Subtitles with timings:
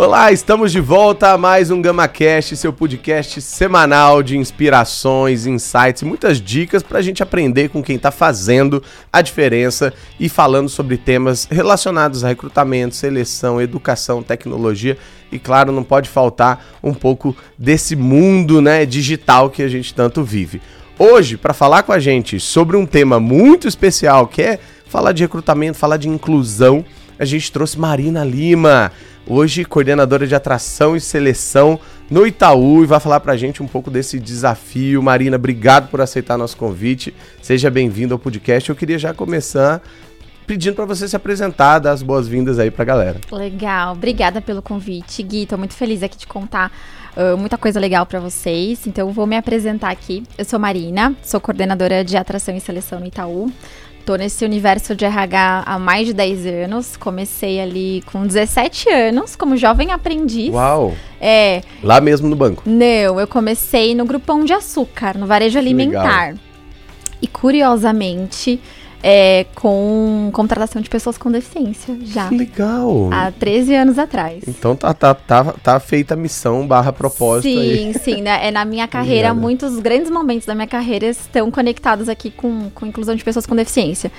[0.00, 6.40] Olá, estamos de volta a mais um GamaCast, seu podcast semanal de inspirações, insights, muitas
[6.40, 8.82] dicas para a gente aprender com quem está fazendo
[9.12, 14.96] a diferença e falando sobre temas relacionados a recrutamento, seleção, educação, tecnologia
[15.30, 20.24] e, claro, não pode faltar um pouco desse mundo né, digital que a gente tanto
[20.24, 20.62] vive.
[20.98, 25.22] Hoje, para falar com a gente sobre um tema muito especial, que é falar de
[25.22, 26.86] recrutamento, falar de inclusão,
[27.18, 28.90] a gente trouxe Marina Lima
[29.26, 31.78] hoje coordenadora de atração e seleção
[32.10, 35.02] no Itaú e vai falar pra gente um pouco desse desafio.
[35.02, 37.14] Marina, obrigado por aceitar nosso convite.
[37.40, 38.68] Seja bem-vindo ao podcast.
[38.68, 39.80] Eu queria já começar
[40.50, 43.20] pedindo para você se apresentar, dar as boas-vindas aí pra galera.
[43.30, 45.46] Legal, obrigada pelo convite, Gui.
[45.46, 46.72] Tô muito feliz aqui de contar
[47.16, 48.84] uh, muita coisa legal para vocês.
[48.84, 50.24] Então, eu vou me apresentar aqui.
[50.36, 53.52] Eu sou Marina, sou coordenadora de atração e seleção no Itaú.
[54.04, 56.96] Tô nesse universo de RH há mais de 10 anos.
[56.96, 60.52] Comecei ali com 17 anos, como jovem aprendiz.
[60.52, 60.94] Uau!
[61.20, 61.62] É.
[61.82, 62.62] Lá mesmo no banco?
[62.66, 66.34] Não, eu comecei no Grupão de Açúcar, no varejo alimentar.
[67.22, 68.58] E curiosamente,
[69.02, 72.28] é, com contratação de pessoas com deficiência já.
[72.28, 73.08] Que legal!
[73.12, 74.44] Há 13 anos atrás.
[74.46, 77.92] Então tá, tá, tá, tá feita a missão barra propósito sim, aí.
[77.92, 78.22] Sim, sim.
[78.22, 78.48] Né?
[78.48, 82.86] É na minha carreira, muitos grandes momentos da minha carreira estão conectados aqui com, com
[82.86, 84.10] inclusão de pessoas com deficiência.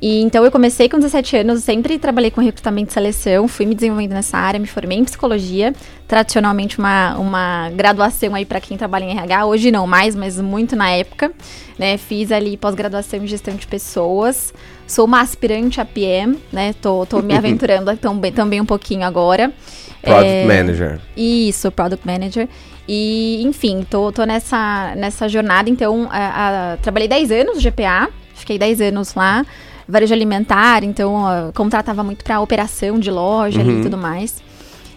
[0.00, 3.74] E então eu comecei com 17 anos, sempre trabalhei com recrutamento e seleção, fui me
[3.74, 5.74] desenvolvendo nessa área, me formei em psicologia,
[6.06, 10.76] tradicionalmente uma, uma graduação aí para quem trabalha em RH, hoje não mais, mas muito
[10.76, 11.32] na época,
[11.78, 11.96] né?
[11.98, 14.54] Fiz ali pós-graduação em gestão de pessoas,
[14.86, 16.72] sou uma aspirante a PM, né?
[16.74, 19.52] Tô, tô me aventurando também, também um pouquinho agora.
[20.00, 21.00] Product é, Manager.
[21.16, 22.48] Isso, Product Manager.
[22.86, 28.08] E, enfim, tô, tô nessa, nessa jornada, então, a, a, trabalhei 10 anos no GPA,
[28.34, 29.44] fiquei 10 anos lá,
[29.88, 33.80] varejo alimentar, então ó, contratava muito para operação de loja uhum.
[33.80, 34.46] e tudo mais.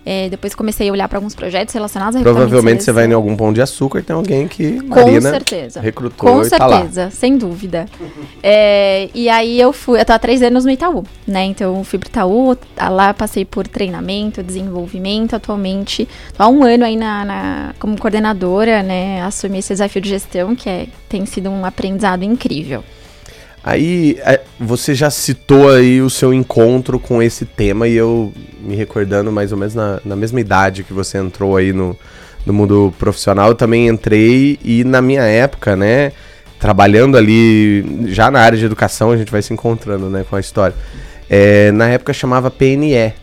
[0.04, 3.36] É, depois comecei a olhar para alguns projetos relacionados a Provavelmente você vai em algum
[3.36, 5.80] pão de açúcar e tem alguém que Com certeza.
[5.80, 7.86] recrutou Com certeza, tá sem dúvida.
[8.42, 11.44] É, e aí eu fui, eu tô há três anos no Itaú, né?
[11.44, 12.58] Então eu fui pro Itaú,
[12.90, 18.82] lá passei por treinamento, desenvolvimento, atualmente tô há um ano aí na, na, como coordenadora,
[18.82, 19.22] né?
[19.22, 22.84] Assumi esse desafio de gestão que é, tem sido um aprendizado incrível.
[23.64, 28.76] Aí é, você já citou aí o seu encontro com esse tema e eu me
[28.76, 31.96] recordando mais ou menos na, na mesma idade que você entrou aí no,
[32.46, 36.12] no mundo profissional, eu também entrei e na minha época, né,
[36.60, 40.40] trabalhando ali já na área de educação, a gente vai se encontrando, né, com a
[40.40, 40.76] história.
[41.30, 43.14] É, na época chamava PNE,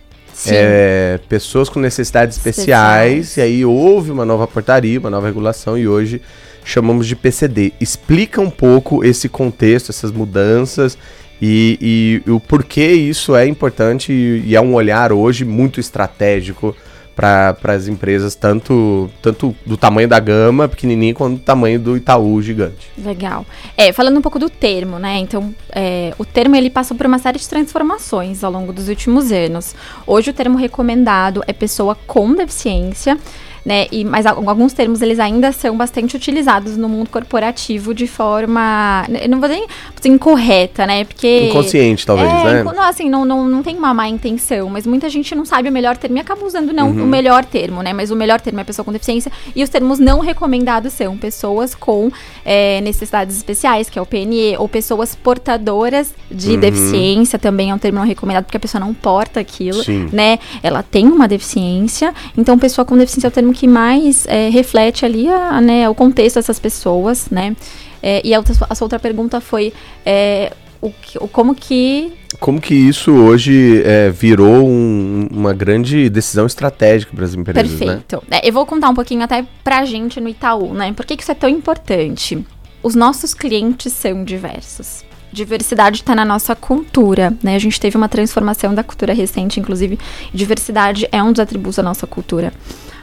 [0.47, 5.77] é, pessoas com necessidades especiais, especiais, e aí houve uma nova portaria, uma nova regulação,
[5.77, 6.23] e hoje
[6.69, 7.73] chamamos de PCD.
[7.81, 10.99] Explica um pouco esse contexto, essas mudanças
[11.41, 16.77] e, e o porquê isso é importante e, e é um olhar hoje muito estratégico
[17.17, 22.41] para as empresas, tanto, tanto do tamanho da gama pequenininho, quanto do tamanho do Itaú
[22.41, 22.89] gigante.
[22.97, 23.45] Legal.
[23.77, 25.19] É, falando um pouco do termo, né?
[25.19, 29.33] Então, é, o termo ele passou por uma série de transformações ao longo dos últimos
[29.33, 29.75] anos.
[30.07, 33.19] Hoje, o termo recomendado é pessoa com deficiência
[33.65, 33.87] né?
[33.91, 39.41] E, mas alguns termos eles ainda são bastante utilizados no mundo corporativo de forma, não
[39.41, 39.67] vou dizer
[39.99, 41.05] assim, incorreta, né?
[41.05, 42.63] Porque inconsciente talvez, é, né?
[42.63, 45.73] Não, assim, não, não, não tem uma má intenção, mas muita gente não sabe o
[45.73, 47.05] melhor termo e acaba usando não uhum.
[47.05, 47.93] o melhor termo, né?
[47.93, 51.75] Mas o melhor termo é pessoa com deficiência e os termos não recomendados são pessoas
[51.75, 52.11] com
[52.45, 56.61] é, necessidades especiais, que é o PNE, ou pessoas portadoras de uhum.
[56.61, 60.09] deficiência, também é um termo não recomendado porque a pessoa não porta aquilo, Sim.
[60.13, 60.39] né?
[60.63, 65.05] Ela tem uma deficiência, então pessoa com deficiência é o termo que mais é, reflete
[65.05, 67.55] ali a, né, o contexto dessas pessoas, né?
[68.03, 69.73] É, e a, outra, a sua outra pergunta foi
[70.05, 72.13] é, o, o, como que...
[72.39, 77.79] Como que isso hoje é, virou um, uma grande decisão estratégica para as empresas, né?
[77.79, 78.23] Perfeito.
[78.29, 78.41] Né?
[78.45, 80.93] eu vou contar um pouquinho até para a gente no Itaú, né?
[80.93, 82.45] Por que, que isso é tão importante?
[82.83, 87.55] Os nossos clientes são diversos diversidade está na nossa cultura, né?
[87.55, 89.99] A gente teve uma transformação da cultura recente, inclusive,
[90.33, 92.53] diversidade é um dos atributos da nossa cultura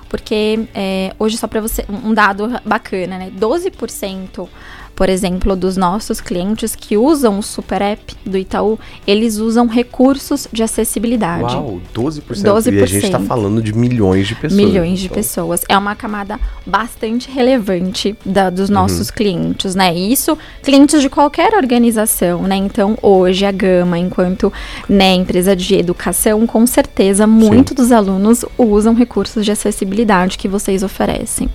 [0.10, 3.32] porque é, hoje, só para você, um dado bacana, né?
[3.38, 4.48] 12%
[4.96, 10.48] por exemplo, dos nossos clientes que usam o Super App do Itaú, eles usam recursos
[10.52, 11.54] de acessibilidade.
[11.54, 12.22] Uau, 12%.
[12.22, 12.74] 12%.
[12.74, 14.54] E a gente está falando de milhões de pessoas.
[14.54, 15.16] Milhões de então.
[15.16, 15.62] pessoas.
[15.68, 18.76] É uma camada bastante relevante da, dos uhum.
[18.76, 19.16] nossos uhum.
[19.16, 19.94] clientes, né?
[19.94, 22.56] E isso, clientes de qualquer organização, né?
[22.56, 24.52] Então, hoje a Gama, enquanto
[24.88, 27.76] né, empresa de educação, com certeza, muito Sim.
[27.76, 31.50] dos alunos usam recursos de acessibilidade que vocês oferecem.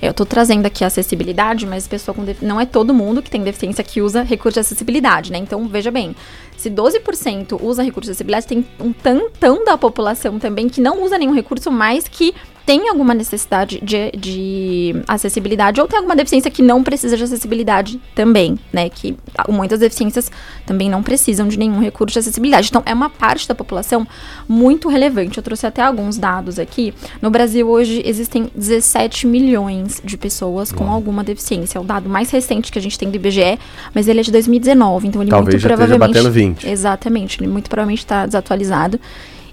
[0.00, 3.82] Eu estou trazendo aqui acessibilidade, mas pessoa com não é todo mundo que tem deficiência
[3.82, 5.38] que usa recurso de acessibilidade, né?
[5.38, 6.14] Então, veja bem,
[6.56, 11.18] se 12% usa recurso de acessibilidade, tem um tantão da população também que não usa
[11.18, 12.34] nenhum recurso, mas que
[12.68, 17.98] tem alguma necessidade de, de, acessibilidade ou tem alguma deficiência que não precisa de acessibilidade
[18.14, 18.90] também, né?
[18.90, 19.16] Que
[19.48, 20.30] muitas deficiências
[20.66, 22.68] também não precisam de nenhum recurso de acessibilidade.
[22.68, 24.06] Então, é uma parte da população
[24.46, 25.38] muito relevante.
[25.38, 26.92] Eu trouxe até alguns dados aqui.
[27.22, 31.78] No Brasil, hoje, existem 17 milhões de pessoas com alguma deficiência.
[31.78, 33.58] É o dado mais recente que a gente tem do IBGE,
[33.94, 36.12] mas ele é de 2019, então ele Talvez muito já provavelmente.
[36.12, 36.68] Batendo 20.
[36.68, 39.00] Exatamente, ele muito provavelmente está desatualizado.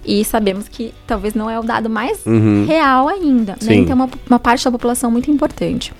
[0.05, 2.65] E sabemos que talvez não é o dado mais uhum.
[2.67, 3.57] real ainda.
[3.61, 3.75] Né?
[3.75, 5.91] Então, é uma, uma parte da população muito importante.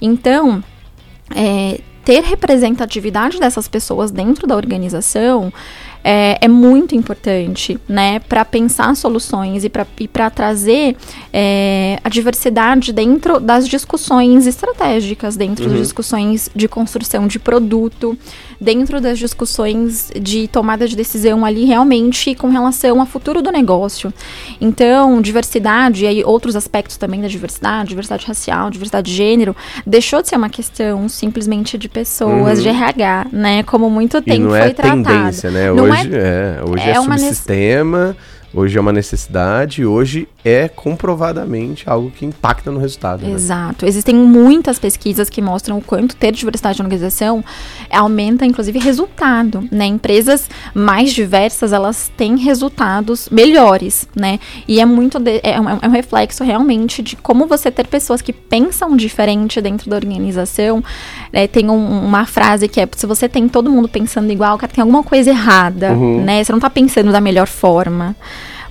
[0.00, 0.62] Então,
[1.34, 5.52] é, ter representatividade dessas pessoas dentro da organização
[6.02, 10.96] é, é muito importante, né, para pensar soluções e para trazer
[11.32, 15.70] é, a diversidade dentro das discussões estratégicas, dentro uhum.
[15.72, 18.16] das discussões de construção de produto,
[18.60, 24.12] dentro das discussões de tomada de decisão ali realmente com relação ao futuro do negócio.
[24.60, 29.54] Então, diversidade e aí outros aspectos também da diversidade, diversidade racial, diversidade de gênero,
[29.86, 32.64] deixou de ser uma questão simplesmente de pessoas, uhum.
[32.64, 35.04] de RH, né, como muito tempo e não foi é tratado.
[35.04, 35.72] Tendência, né?
[35.72, 38.16] Não hoje é, é hoje é, é subsistema.
[38.52, 43.26] Hoje é uma necessidade, hoje é comprovadamente algo que impacta no resultado.
[43.26, 43.32] Né?
[43.32, 43.84] Exato.
[43.84, 47.44] Existem muitas pesquisas que mostram o quanto ter diversidade na organização
[47.90, 49.68] aumenta, inclusive, resultado.
[49.70, 49.84] Né?
[49.86, 54.40] Empresas mais diversas, elas têm resultados melhores, né?
[54.66, 58.22] E é muito de, é, um, é um reflexo realmente de como você ter pessoas
[58.22, 60.82] que pensam diferente dentro da organização.
[61.32, 64.72] É, tem um, uma frase que é: se você tem todo mundo pensando igual, cara,
[64.72, 66.24] tem alguma coisa errada, uhum.
[66.24, 66.42] né?
[66.42, 68.16] Você não está pensando da melhor forma.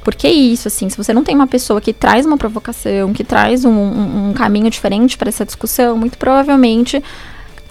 [0.07, 3.25] Porque é isso, assim, se você não tem uma pessoa que traz uma provocação, que
[3.25, 7.03] traz um, um, um caminho diferente para essa discussão, muito provavelmente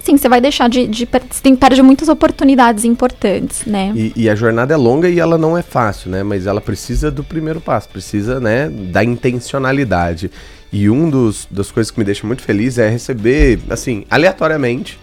[0.03, 3.91] sim, você vai deixar de, de, perde muitas oportunidades importantes, né?
[3.97, 6.23] E, e, a jornada é longa e ela não é fácil, né?
[6.23, 10.31] Mas ela precisa do primeiro passo, precisa, né, da intencionalidade.
[10.71, 15.00] E um dos das coisas que me deixa muito feliz é receber, assim, aleatoriamente,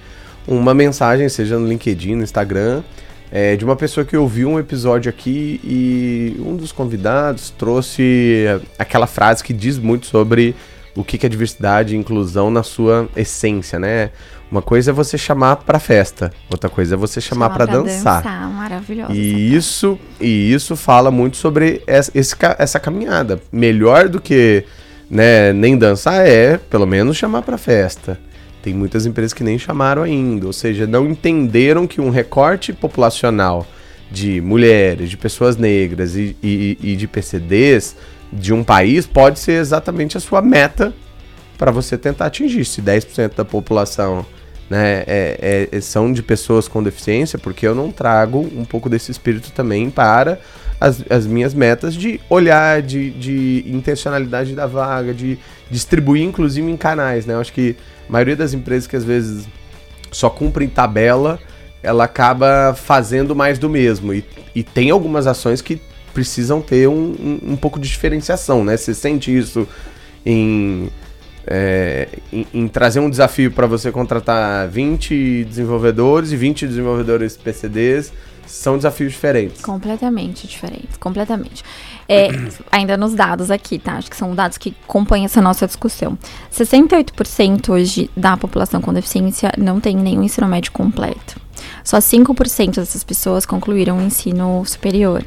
[0.47, 2.83] uma mensagem, seja no LinkedIn, no Instagram,
[3.35, 8.45] é, de uma pessoa que ouviu um episódio aqui e um dos convidados trouxe
[8.77, 10.56] aquela frase que diz muito sobre
[10.95, 14.12] o que é diversidade e inclusão na sua essência, né?
[14.51, 18.21] Uma coisa é você chamar para festa, outra coisa é você chamar para dançar.
[18.21, 18.50] dançar.
[18.50, 19.12] Maravilhoso.
[19.12, 23.41] E isso, e isso fala muito sobre essa, esse, essa caminhada.
[23.51, 24.63] Melhor do que
[25.09, 28.19] né, nem dançar é, pelo menos, chamar para festa.
[28.63, 33.68] Tem muitas empresas que nem chamaram ainda, ou seja, não entenderam que um recorte populacional
[34.10, 37.98] de mulheres, de pessoas negras e, e, e de PCDs
[38.31, 40.94] de um país pode ser exatamente a sua meta
[41.57, 42.63] para você tentar atingir.
[42.63, 44.25] Se 10% da população
[44.70, 49.12] né, é, é, são de pessoas com deficiência, porque eu não trago um pouco desse
[49.12, 50.39] espírito também para
[50.79, 55.38] as, as minhas metas de olhar, de, de intencionalidade da vaga, de
[55.70, 57.34] distribuir inclusive em canais, né?
[57.34, 57.75] Eu acho que
[58.13, 59.48] maioria das empresas que às vezes
[60.12, 61.39] só cumprem tabela,
[61.82, 64.13] ela acaba fazendo mais do mesmo.
[64.13, 65.82] E, e tem algumas ações que
[66.13, 68.77] precisam ter um, um, um pouco de diferenciação, né?
[68.77, 69.67] Você sente isso
[70.24, 70.89] em,
[71.48, 78.13] é, em, em, trazer um desafio para você contratar 20 desenvolvedores e 20 desenvolvedores PCDs
[78.45, 79.62] são desafios diferentes.
[79.62, 81.63] Completamente diferentes, completamente.
[82.07, 82.29] É,
[82.71, 83.93] ainda nos dados aqui, tá?
[83.93, 86.17] Acho que são dados que acompanham essa nossa discussão.
[86.51, 91.41] 68% hoje da população com deficiência não tem nenhum ensino médio completo.
[91.83, 95.23] Só 5% dessas pessoas concluíram o ensino superior.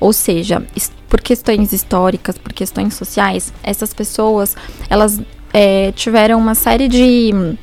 [0.00, 0.62] Ou seja,
[1.08, 4.56] por questões históricas, por questões sociais, essas pessoas,
[4.90, 5.20] elas
[5.52, 7.56] é, tiveram uma série de...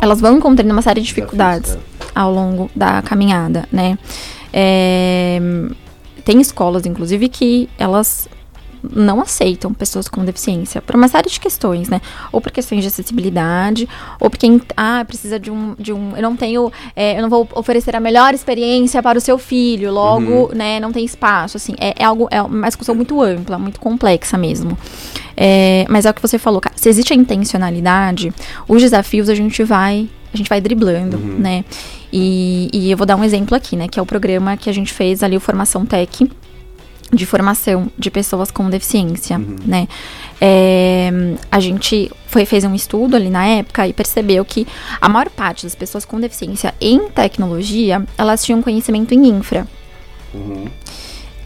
[0.00, 1.78] Elas vão encontrando uma série de dificuldades é.
[2.14, 3.98] ao longo da caminhada, né?
[4.52, 5.40] É,
[6.24, 8.28] tem escolas, inclusive, que elas
[8.94, 12.00] não aceitam pessoas com deficiência por uma série de questões, né?
[12.32, 13.88] Ou por questões de acessibilidade,
[14.20, 17.48] ou porque ah, precisa de um, de um eu não tenho, é, eu não vou
[17.54, 20.48] oferecer a melhor experiência para o seu filho, logo, uhum.
[20.54, 24.36] né, não tem espaço, assim, é, é, algo, é uma discussão muito ampla, muito complexa
[24.38, 24.76] mesmo.
[25.36, 28.32] É, mas é o que você falou, cara, se existe a intencionalidade,
[28.66, 31.38] os desafios a gente vai a gente vai driblando, uhum.
[31.38, 31.64] né?
[32.12, 33.88] E, e eu vou dar um exemplo aqui, né?
[33.88, 36.30] Que é o programa que a gente fez ali, o Formação Tech,
[37.12, 39.56] de formação de pessoas com deficiência, uhum.
[39.64, 39.88] né?
[40.40, 41.10] É,
[41.50, 44.66] a gente foi, fez um estudo ali na época e percebeu que
[45.00, 49.66] a maior parte das pessoas com deficiência em tecnologia, elas tinham conhecimento em infra.
[50.34, 50.66] Uhum.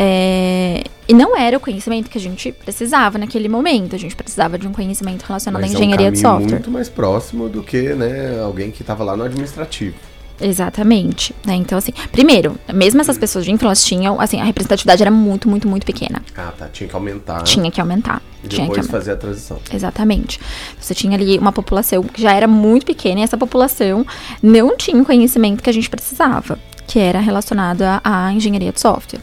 [0.03, 3.95] É, e não era o conhecimento que a gente precisava naquele momento.
[3.95, 6.53] A gente precisava de um conhecimento relacionado Mas à engenharia é um de software.
[6.53, 9.97] muito mais próximo do que né, alguém que estava lá no administrativo.
[10.41, 11.35] Exatamente.
[11.45, 11.55] Né?
[11.55, 15.49] Então, assim, primeiro, mesmo essas pessoas de infra, elas tinham, assim, a representatividade era muito,
[15.49, 16.23] muito, muito pequena.
[16.37, 16.69] Ah, tá.
[16.69, 17.43] Tinha que aumentar.
[17.43, 18.23] Tinha que aumentar.
[18.43, 19.59] E tinha depois que fazer a transição.
[19.73, 20.41] Exatamente.
[20.81, 24.07] Você tinha ali uma população que já era muito pequena e essa população
[24.43, 29.21] não tinha o conhecimento que a gente precisava, que era relacionado à engenharia de software.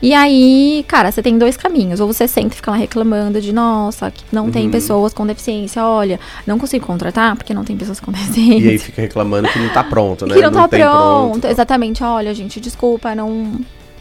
[0.00, 2.00] E aí, cara, você tem dois caminhos.
[2.00, 4.50] Ou você senta e fica lá reclamando de, nossa, não uhum.
[4.50, 8.58] tem pessoas com deficiência, olha, não consigo contratar porque não tem pessoas com deficiência.
[8.68, 10.34] E aí fica reclamando que não tá pronto, né?
[10.34, 11.30] Que não, não tá pronto.
[11.30, 11.46] pronto.
[11.46, 13.52] Exatamente, olha, gente, desculpa, não,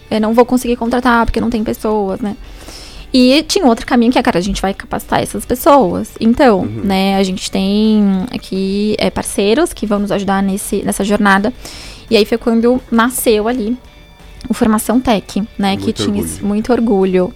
[0.09, 2.35] eu não vou conseguir contratar porque não tem pessoas, né?
[3.13, 6.11] E tinha outro caminho que é, cara, a gente vai capacitar essas pessoas.
[6.19, 6.81] Então, uhum.
[6.83, 11.53] né, a gente tem aqui é, parceiros que vão nos ajudar nesse, nessa jornada.
[12.09, 13.77] E aí foi quando nasceu ali
[14.49, 15.71] o Formação Tech, né?
[15.71, 16.45] Muito que tinha orgulho.
[16.45, 17.33] muito orgulho.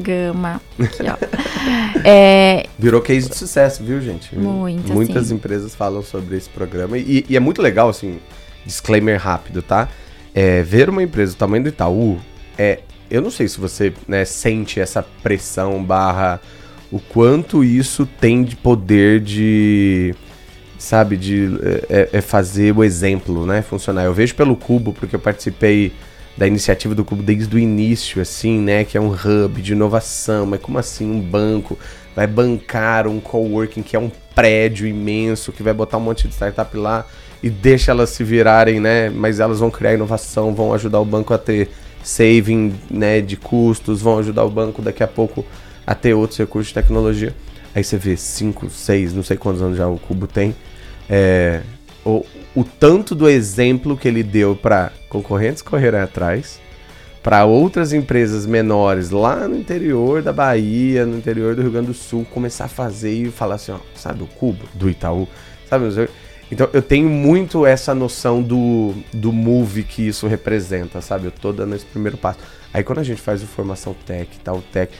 [0.00, 0.60] Gama.
[0.78, 1.16] Aqui, ó.
[2.04, 4.34] é, Virou case de sucesso, viu, gente?
[4.36, 5.34] Muito, Muitas assim.
[5.34, 6.96] empresas falam sobre esse programa.
[6.96, 8.18] E, e, é muito legal, assim,
[8.64, 9.88] disclaimer rápido, tá?
[10.34, 12.18] É, ver uma empresa do tamanho do Itaú,
[12.56, 16.40] é, eu não sei se você né, sente essa pressão barra
[16.90, 20.14] o quanto isso tem de poder de
[20.78, 25.20] sabe de é, é fazer o exemplo né funcionar eu vejo pelo cubo porque eu
[25.20, 25.92] participei
[26.38, 28.84] da iniciativa do clube desde o início, assim, né?
[28.84, 31.76] Que é um hub de inovação, mas como assim um banco
[32.14, 36.34] vai bancar um coworking que é um prédio imenso, que vai botar um monte de
[36.34, 37.04] startup lá
[37.42, 39.10] e deixa elas se virarem, né?
[39.10, 41.68] Mas elas vão criar inovação, vão ajudar o banco a ter
[42.04, 45.44] saving, né, de custos, vão ajudar o banco daqui a pouco
[45.86, 47.34] a ter outros recursos de tecnologia.
[47.74, 50.54] Aí você vê 5, 6, não sei quantos anos já o Cubo tem.
[51.10, 51.60] É,
[52.04, 52.24] o,
[52.58, 56.58] o tanto do exemplo que ele deu para concorrentes correrem atrás,
[57.22, 61.94] para outras empresas menores lá no interior da Bahia, no interior do Rio Grande do
[61.94, 65.28] Sul, começar a fazer e falar assim, ó, sabe o cubo do Itaú?
[65.70, 65.84] Sabe?
[66.50, 71.26] Então eu tenho muito essa noção do, do move que isso representa, sabe?
[71.26, 72.40] Eu tô dando esse primeiro passo.
[72.74, 74.92] Aí quando a gente faz o formação tech, tal tech,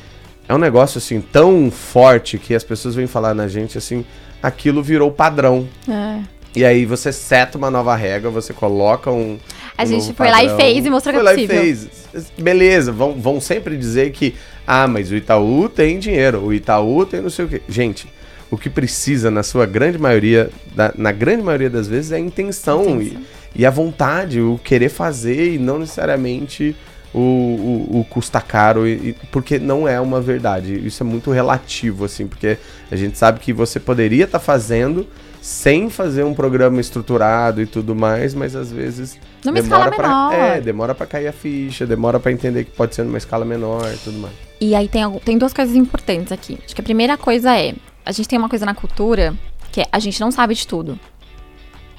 [0.49, 4.05] é um negócio assim tão forte que as pessoas vêm falar na gente assim,
[4.41, 5.67] aquilo virou padrão.
[5.89, 6.38] É.
[6.57, 9.39] E aí você seta uma nova regra, você coloca um.
[9.77, 11.57] A um gente foi padrão, lá e fez e mostrou que é possível.
[11.57, 12.31] Foi lá e fez.
[12.39, 14.35] Beleza, vão, vão sempre dizer que,
[14.67, 17.63] ah, mas o Itaú tem dinheiro, o Itaú tem não sei o quê.
[17.69, 18.09] Gente,
[18.51, 22.21] o que precisa, na sua grande maioria, da, na grande maioria das vezes, é a
[22.21, 23.19] intenção, e,
[23.55, 26.75] e, a vontade, o querer fazer e não necessariamente
[27.13, 30.75] o, o, o custa caro, e, porque não é uma verdade.
[30.87, 32.57] Isso é muito relativo, assim, porque
[32.91, 35.07] a gente sabe que você poderia estar tá fazendo
[35.41, 40.61] sem fazer um programa estruturado e tudo mais, mas às vezes numa demora para é,
[40.61, 43.97] demora para cair a ficha, demora para entender que pode ser numa escala menor e
[43.99, 44.35] tudo mais.
[44.61, 46.59] E aí tem tem duas coisas importantes aqui.
[46.65, 49.35] Acho que a primeira coisa é, a gente tem uma coisa na cultura
[49.71, 50.99] que é a gente não sabe de tudo.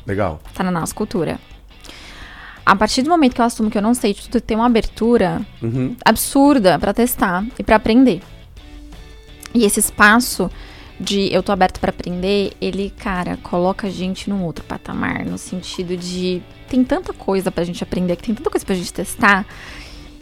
[0.05, 0.39] Legal.
[0.53, 1.39] Tá na nossa cultura.
[2.65, 4.67] A partir do momento que eu assumo que eu não sei de tudo, tem uma
[4.67, 5.95] abertura uhum.
[6.05, 8.21] absurda para testar e para aprender.
[9.53, 10.51] E esse espaço
[10.99, 15.37] de eu tô aberto para aprender, ele, cara, coloca a gente num outro patamar, no
[15.37, 19.45] sentido de tem tanta coisa pra gente aprender, que tem tanta coisa pra gente testar.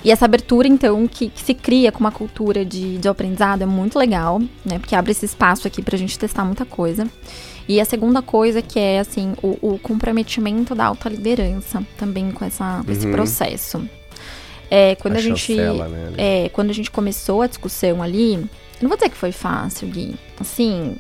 [0.03, 3.65] E essa abertura, então, que, que se cria com uma cultura de, de aprendizado é
[3.65, 4.77] muito legal, né?
[4.79, 7.07] Porque abre esse espaço aqui pra gente testar muita coisa.
[7.67, 12.45] E a segunda coisa que é, assim, o, o comprometimento da alta liderança também com,
[12.45, 13.11] essa, esse uhum.
[13.11, 13.89] processo.
[14.69, 15.55] É, quando a, a gente.
[15.55, 18.45] Chancela, né, é, quando a gente começou a discussão ali,
[18.81, 20.15] não vou dizer que foi fácil, Gui.
[20.39, 20.95] Assim,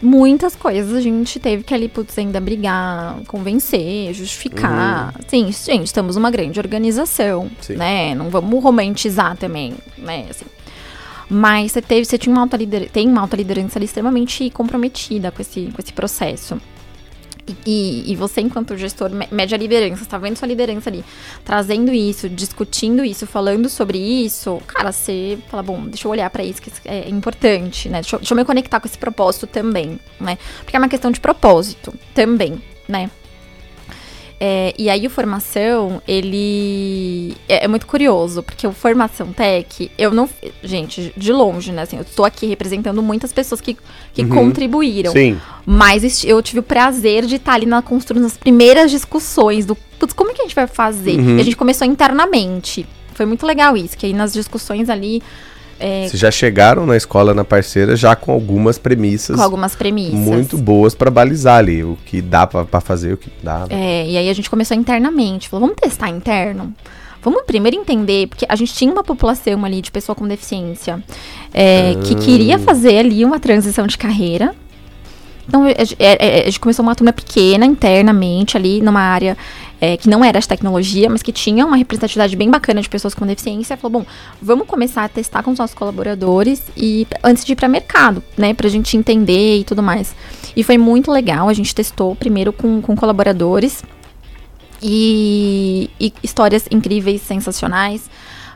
[0.00, 5.14] muitas coisas a gente teve que ali, putz, ainda brigar, convencer, justificar.
[5.14, 5.22] Uhum.
[5.28, 7.76] Sim, gente, estamos uma grande organização, Sim.
[7.76, 8.14] né?
[8.14, 10.26] Não vamos romantizar também, né?
[10.28, 10.46] Assim.
[11.30, 15.30] Mas você teve, você tinha uma alta liderança, tem uma alta liderança ali extremamente comprometida
[15.30, 16.60] com esse, com esse processo.
[17.66, 21.04] E, e, você, enquanto gestor, média liderança, está vendo sua liderança ali,
[21.44, 26.44] trazendo isso, discutindo isso, falando sobre isso, cara, você fala, bom, deixa eu olhar para
[26.44, 28.00] isso, que é importante, né?
[28.00, 30.38] Deixa deixa eu me conectar com esse propósito também, né?
[30.62, 33.10] Porque é uma questão de propósito também, né?
[34.44, 40.10] É, e aí o Formação, ele é, é, muito curioso, porque o Formação Tech, eu
[40.10, 40.28] não.
[40.64, 41.82] Gente, de longe, né?
[41.82, 43.76] Assim, eu estou aqui representando muitas pessoas que,
[44.12, 44.28] que uhum.
[44.30, 45.12] contribuíram.
[45.12, 45.40] Sim.
[45.64, 50.12] Mas eu tive o prazer de estar ali na construção das primeiras discussões do putz,
[50.12, 51.20] como é que a gente vai fazer?
[51.20, 51.36] Uhum.
[51.36, 52.84] E a gente começou internamente.
[53.14, 55.22] Foi muito legal isso, que aí nas discussões ali
[55.82, 59.34] é, Vocês já chegaram na escola na parceira já com algumas premissas.
[59.34, 60.14] Com algumas premissas.
[60.14, 63.66] Muito boas para balizar ali o que dá para fazer, o que dá.
[63.68, 65.48] É, e aí a gente começou internamente.
[65.48, 66.72] Falou, vamos testar interno?
[67.20, 71.02] Vamos primeiro entender, porque a gente tinha uma população ali de pessoa com deficiência
[71.52, 74.54] é, que queria fazer ali uma transição de carreira.
[75.48, 79.36] Então, a, a, a, gente começou uma turma pequena internamente ali, numa área
[79.82, 83.14] é, que não era de tecnologia, mas que tinha uma representatividade bem bacana de pessoas
[83.14, 84.06] com deficiência, falou, bom,
[84.40, 88.54] vamos começar a testar com os nossos colaboradores e antes de ir para mercado, né,
[88.54, 90.14] pra gente entender e tudo mais.
[90.54, 93.82] E foi muito legal, a gente testou primeiro com, com colaboradores
[94.80, 98.08] e, e histórias incríveis, sensacionais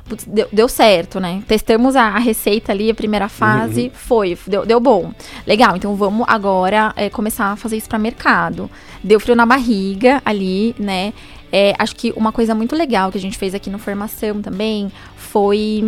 [0.08, 1.42] putz, deu, deu, certo, né?
[1.46, 3.90] Testamos a, a, receita ali, a primeira fase, uhum.
[3.92, 5.12] foi, deu, deu bom.
[5.46, 8.70] Legal, então vamos agora é, começar a fazer isso para mercado.
[9.02, 11.12] Deu frio na barriga ali, né?
[11.52, 14.90] É, acho que uma coisa muito legal que a gente fez aqui no Formação também
[15.16, 15.82] foi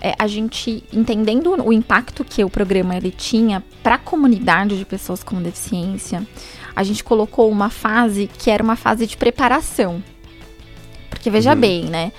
[0.00, 4.84] é, a gente entendendo o impacto que o programa ele tinha para a comunidade de
[4.84, 6.26] pessoas com deficiência,
[6.76, 10.02] a gente colocou uma fase que era uma fase de preparação.
[11.08, 11.60] Porque veja uhum.
[11.60, 12.12] bem, né?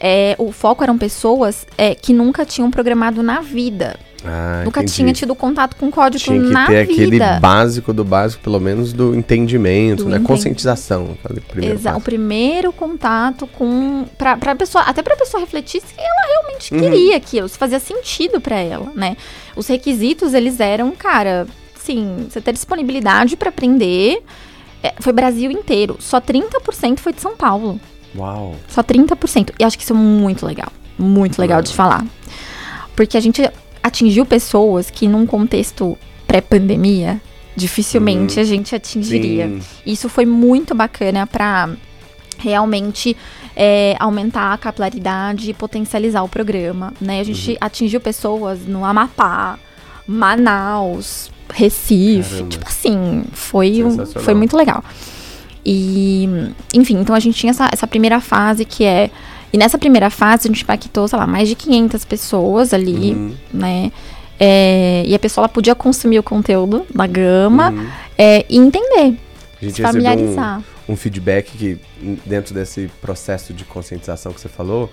[0.00, 3.98] É, o foco eram pessoas é, que nunca tinham programado na vida.
[4.24, 4.94] Ah, nunca entendi.
[4.94, 7.24] tinha tido contato com código tinha que na ter vida.
[7.24, 10.18] aquele básico do básico, pelo menos do entendimento, do né?
[10.18, 11.16] Conscientização.
[11.62, 11.98] Exato.
[11.98, 16.80] O primeiro contato com para a pessoa, até para pessoa refletir se ela realmente uhum.
[16.80, 19.16] queria aquilo, se fazia sentido para ela, né?
[19.56, 24.22] Os requisitos eles eram, cara, sim, você ter disponibilidade para aprender.
[24.82, 25.96] É, foi Brasil inteiro.
[25.98, 27.78] Só 30% foi de São Paulo.
[28.16, 28.56] Uau.
[28.68, 29.52] Só 30%.
[29.58, 30.72] E acho que isso é muito legal.
[30.98, 32.04] Muito legal de falar.
[32.94, 33.48] Porque a gente
[33.82, 37.20] atingiu pessoas que num contexto pré-pandemia,
[37.56, 39.48] dificilmente hum, a gente atingiria.
[39.48, 39.60] Sim.
[39.86, 41.70] Isso foi muito bacana para
[42.38, 43.16] realmente
[43.54, 47.20] é, aumentar a capilaridade e potencializar o programa, né?
[47.20, 47.56] A gente uhum.
[47.60, 49.58] atingiu pessoas no Amapá,
[50.06, 52.48] Manaus, Recife, Caramba.
[52.48, 53.82] tipo assim, foi,
[54.22, 54.82] foi muito legal.
[55.64, 56.28] E,
[56.74, 59.10] enfim, então a gente tinha essa, essa primeira fase que é.
[59.52, 63.34] E nessa primeira fase a gente impactou, sei lá, mais de 500 pessoas ali, uhum.
[63.52, 63.92] né?
[64.38, 67.86] É, e a pessoa ela podia consumir o conteúdo da gama uhum.
[68.16, 69.18] é, e entender.
[69.60, 70.62] A gente se familiarizar.
[70.88, 71.78] Um, um feedback que,
[72.24, 74.90] dentro desse processo de conscientização que você falou,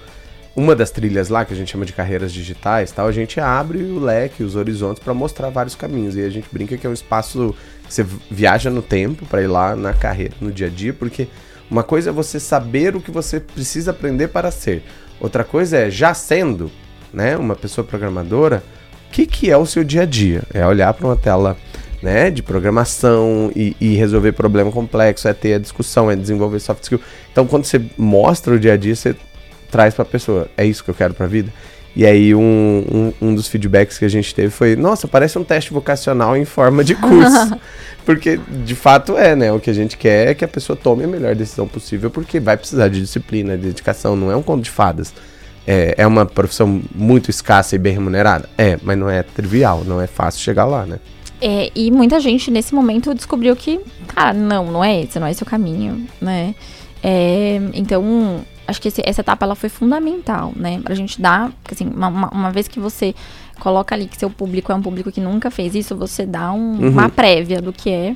[0.58, 3.78] uma das trilhas lá, que a gente chama de carreiras digitais, tal, a gente abre
[3.84, 6.16] o leque, os horizontes para mostrar vários caminhos.
[6.16, 9.48] E a gente brinca que é um espaço que você viaja no tempo para ir
[9.48, 11.28] lá na carreira, no dia a dia, porque
[11.70, 14.82] uma coisa é você saber o que você precisa aprender para ser.
[15.20, 16.72] Outra coisa é, já sendo
[17.14, 18.64] né, uma pessoa programadora,
[19.10, 20.42] o que, que é o seu dia a dia?
[20.52, 21.56] É olhar para uma tela
[22.02, 26.82] né, de programação e, e, resolver problema complexo, é ter a discussão, é desenvolver soft
[26.82, 27.00] skill.
[27.32, 29.16] Então, quando você mostra o dia a dia, você
[29.70, 30.48] traz para a pessoa.
[30.58, 31.52] É isso que eu quero para a vida.
[31.96, 32.86] E aí um,
[33.20, 36.46] um, um, dos feedbacks que a gente teve foi, nossa, parece um teste vocacional em
[36.46, 37.60] forma de curso.
[38.06, 39.52] porque de fato é, né?
[39.52, 42.40] O que a gente quer é que a pessoa tome a melhor decisão possível, porque
[42.40, 45.12] vai precisar de disciplina, de dedicação, não é um conto de fadas.
[45.66, 48.48] É, é uma profissão muito escassa e bem remunerada?
[48.58, 51.00] É, mas não é trivial, não é fácil chegar lá, né?
[51.42, 55.32] É, e muita gente nesse momento descobriu que, cara, não, não é esse, não é
[55.32, 56.56] esse o caminho, né?
[57.04, 60.80] É, então, acho que esse, essa etapa ela foi fundamental, né?
[60.84, 63.16] Pra gente dar, assim, uma, uma, vez que você
[63.60, 66.80] coloca ali que seu público é um público que nunca fez isso, você dá um,
[66.80, 66.90] uhum.
[66.90, 68.16] uma prévia do que é.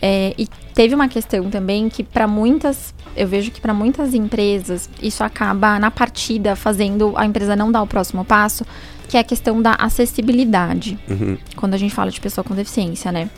[0.00, 0.34] é.
[0.38, 5.24] E teve uma questão também que para muitas, eu vejo que para muitas empresas isso
[5.24, 8.64] acaba na partida fazendo a empresa não dar o próximo passo,
[9.08, 10.98] que é a questão da acessibilidade.
[11.08, 11.36] Uhum.
[11.56, 13.28] Quando a gente fala de pessoa com deficiência, né?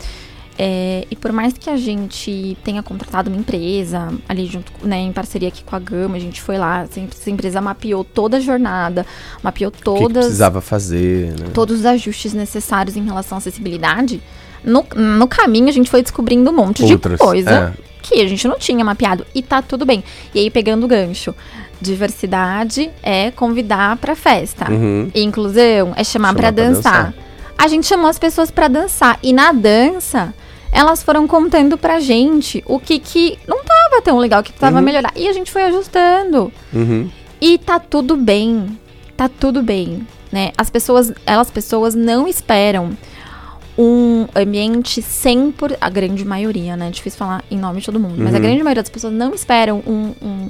[0.57, 5.11] É, e por mais que a gente tenha contratado uma empresa ali junto, né, em
[5.11, 9.05] parceria aqui com a Gama, a gente foi lá, essa empresa mapeou toda a jornada,
[9.41, 10.03] mapeou todas.
[10.03, 11.47] O que, precisava fazer, né?
[11.53, 14.21] Todos os ajustes necessários em relação à acessibilidade.
[14.63, 17.83] No, no caminho a gente foi descobrindo um monte Outras, de coisa é.
[18.03, 19.25] que a gente não tinha mapeado.
[19.33, 20.03] E tá tudo bem.
[20.33, 21.33] E aí, pegando o gancho.
[21.81, 24.69] Diversidade é convidar pra festa.
[24.71, 25.09] Uhum.
[25.15, 27.05] Inclusão é chamar, pra, dançar.
[27.05, 27.30] dançar.
[27.61, 29.19] A gente chamou as pessoas para dançar.
[29.21, 30.33] E na dança,
[30.71, 34.79] elas foram contando pra gente o que que não tava tão legal, o que tava
[34.79, 34.83] uhum.
[34.83, 35.13] melhorar.
[35.15, 36.51] E a gente foi ajustando.
[36.73, 37.07] Uhum.
[37.39, 38.79] E tá tudo bem.
[39.15, 40.51] Tá tudo bem, né?
[40.57, 42.97] As pessoas, elas pessoas não esperam
[43.77, 46.89] um ambiente sem por a grande maioria, né?
[46.89, 48.41] Difícil falar em nome de todo mundo, mas a Uhum.
[48.41, 50.49] grande maioria das pessoas não esperam um, um,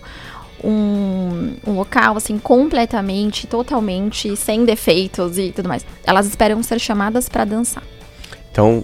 [0.64, 5.86] um, um local assim completamente, totalmente sem defeitos e tudo mais.
[6.06, 7.84] Elas esperam ser chamadas pra dançar.
[8.52, 8.84] Então,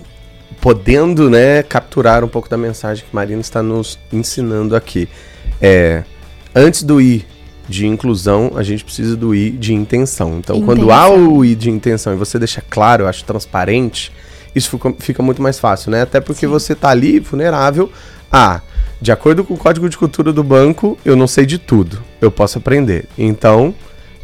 [0.62, 5.08] podendo, né, capturar um pouco da mensagem que Marina está nos ensinando aqui.
[5.62, 6.04] É,
[6.56, 7.26] antes do I
[7.68, 10.38] de inclusão, a gente precisa do I de intenção.
[10.40, 11.34] Então, quando há Intenção.
[11.34, 14.12] o I de intenção e você deixa claro, eu acho transparente,
[14.56, 16.02] isso fica, fica muito mais fácil, né?
[16.02, 16.52] Até porque Sim.
[16.52, 17.92] você tá ali vulnerável
[18.32, 18.62] a,
[19.02, 22.32] de acordo com o código de cultura do banco, eu não sei de tudo, eu
[22.32, 23.06] posso aprender.
[23.18, 23.74] Então,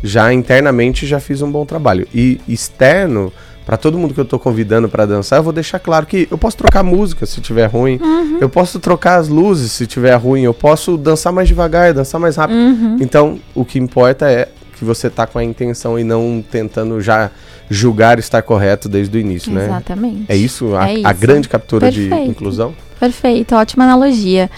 [0.03, 2.07] já internamente já fiz um bom trabalho.
[2.13, 3.31] E externo,
[3.65, 6.37] para todo mundo que eu tô convidando para dançar, eu vou deixar claro que eu
[6.37, 7.99] posso trocar música se tiver ruim,
[8.41, 12.35] eu posso trocar as luzes se tiver ruim, eu posso dançar mais devagar, dançar mais
[12.35, 12.57] rápido.
[12.57, 12.97] Uhum.
[12.99, 17.31] Então, o que importa é que você tá com a intenção e não tentando já
[17.69, 19.65] julgar estar correto desde o início, né?
[19.65, 20.25] Exatamente.
[20.27, 21.21] É isso a, É a isso.
[21.21, 22.31] grande captura de Perfeito.
[22.31, 22.73] inclusão?
[23.03, 24.49] Perfeito, ótima analogia.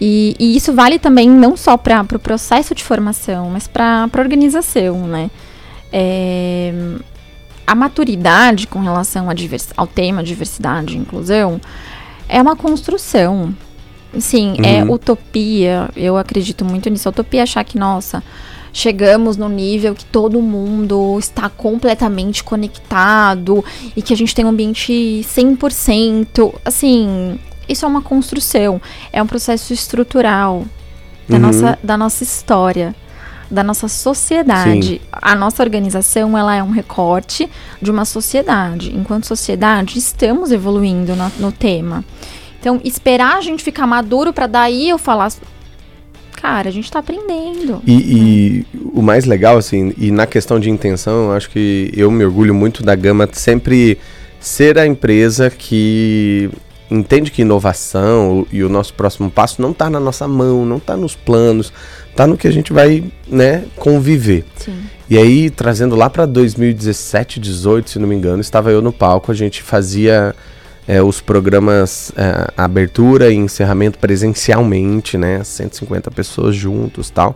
[0.00, 4.08] E, e isso vale também não só para o pro processo de formação, mas para
[4.12, 5.30] a organização, né?
[5.92, 6.74] É,
[7.64, 9.28] a maturidade com relação
[9.76, 11.60] ao tema diversidade e inclusão
[12.28, 13.54] é uma construção.
[14.18, 14.92] Sim, é Uhum.
[14.94, 15.88] utopia.
[15.94, 17.08] Eu acredito muito nisso.
[17.08, 18.20] A utopia é achar que, nossa,
[18.72, 23.64] chegamos no nível que todo mundo está completamente conectado
[23.96, 26.52] e que a gente tem um ambiente 100%.
[26.64, 28.80] Assim, isso é uma construção,
[29.12, 30.64] é um processo estrutural
[31.28, 31.42] da, Uhum.
[31.42, 32.94] nossa, da nossa história,
[33.50, 35.00] da nossa sociedade.
[35.12, 37.48] A nossa organização, ela é um recorte
[37.80, 38.94] de uma sociedade.
[38.94, 42.04] Enquanto sociedade, estamos evoluindo na- no tema.
[42.60, 45.32] Então, esperar a gente ficar maduro para daí eu falar.
[46.40, 47.80] Cara, a gente tá aprendendo.
[47.86, 52.10] E, e o mais legal, assim, e na questão de intenção, eu acho que eu
[52.10, 53.98] me orgulho muito da Gama sempre
[54.38, 56.50] ser a empresa que
[56.90, 60.96] entende que inovação e o nosso próximo passo não está na nossa mão, não está
[60.96, 61.72] nos planos,
[62.10, 64.44] está no que a gente vai, né, conviver.
[64.56, 64.78] Sim.
[65.08, 69.30] E aí, trazendo lá para 2017, 18, se não me engano, estava eu no palco,
[69.30, 70.34] a gente fazia
[70.86, 75.42] é, os programas é, abertura e encerramento presencialmente, né?
[75.44, 77.34] 150 pessoas juntos tal.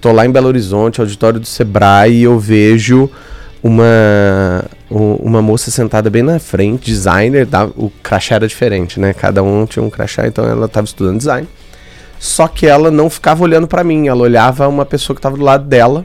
[0.00, 3.10] Tô lá em Belo Horizonte, auditório do Sebrae, e eu vejo
[3.64, 7.64] uma, uma moça sentada bem na frente, designer, tá?
[7.64, 9.14] o crachá era diferente, né?
[9.14, 11.48] Cada um tinha um crachá, então ela estava estudando design.
[12.18, 15.42] Só que ela não ficava olhando para mim, ela olhava uma pessoa que estava do
[15.42, 16.04] lado dela,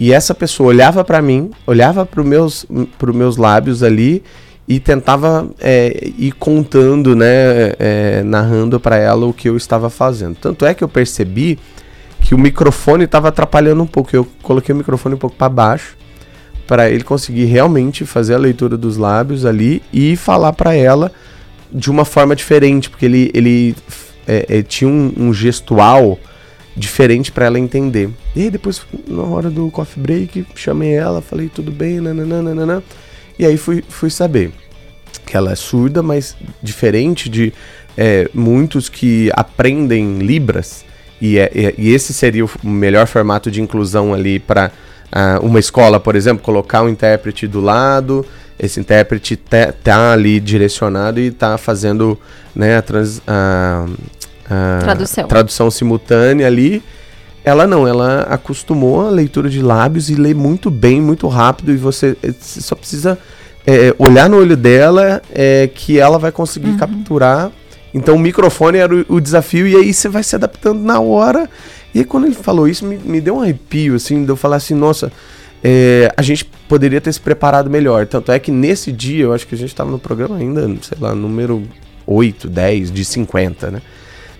[0.00, 2.66] e essa pessoa olhava para mim, olhava para os meus,
[2.98, 4.22] pros meus lábios ali
[4.66, 10.36] e tentava é, ir contando, né, é, narrando para ela o que eu estava fazendo.
[10.36, 11.58] Tanto é que eu percebi
[12.20, 14.14] que o microfone estava atrapalhando um pouco.
[14.14, 15.96] Eu coloquei o microfone um pouco para baixo
[16.66, 21.12] para ele conseguir realmente fazer a leitura dos lábios ali e falar para ela
[21.72, 23.76] de uma forma diferente, porque ele, ele
[24.26, 26.18] é, é, tinha um, um gestual
[26.76, 28.10] diferente para ela entender.
[28.34, 32.82] E aí depois, na hora do coffee break, chamei ela, falei tudo bem, nananana.
[33.38, 34.52] E aí fui, fui saber
[35.24, 37.52] que ela é surda, mas diferente de
[37.96, 40.84] é, muitos que aprendem Libras,
[41.20, 44.70] e, é- é- e esse seria o melhor formato de inclusão ali para
[45.42, 48.24] uma escola, por exemplo, colocar um intérprete do lado,
[48.58, 52.18] esse intérprete tá, tá ali direcionado e tá fazendo
[52.54, 53.86] né, a, trans- a-
[54.48, 55.26] a Tradução.
[55.28, 56.82] tradução simultânea ali.
[57.44, 61.76] Ela não, ela acostumou a leitura de lábios e lê muito bem, muito rápido, e
[61.76, 63.16] você eh, você só precisa
[63.64, 66.76] é, olhar no olho dela é, que ela vai conseguir Uhum.
[66.76, 67.52] capturar.
[67.94, 71.48] Então o microfone era o, o desafio, e aí você vai se adaptando na hora.
[71.96, 74.56] E aí quando ele falou isso, me, me deu um arrepio, assim, de eu falar
[74.56, 75.10] assim, nossa,
[75.64, 78.06] é, a gente poderia ter se preparado melhor.
[78.06, 80.98] Tanto é que nesse dia, eu acho que a gente estava no programa ainda, sei
[81.00, 81.62] lá, número
[82.06, 83.82] 8, 10, de 50, né?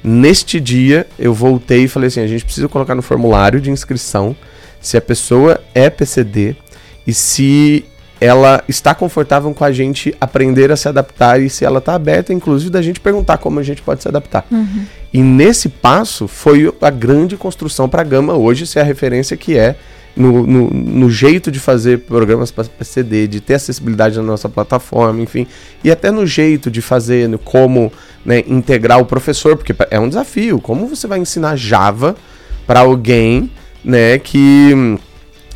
[0.05, 4.37] Neste dia, eu voltei e falei assim: a gente precisa colocar no formulário de inscrição
[4.79, 6.57] se a pessoa é PCD
[7.07, 7.87] e se
[8.21, 12.33] ela está confortável com a gente aprender a se adaptar e se ela está aberta,
[12.33, 14.47] inclusive, da gente perguntar como a gente pode se adaptar.
[15.13, 19.57] E nesse passo foi a grande construção para a Gama hoje ser a referência que
[19.57, 19.77] é
[20.17, 25.21] no, no, no jeito de fazer programas para PCD, de ter acessibilidade na nossa plataforma,
[25.21, 25.47] enfim,
[25.85, 27.93] e até no jeito de fazer, no como
[28.25, 30.59] né, integrar o professor, porque é um desafio.
[30.59, 32.17] Como você vai ensinar Java
[32.67, 33.51] para alguém
[33.85, 34.99] né, que,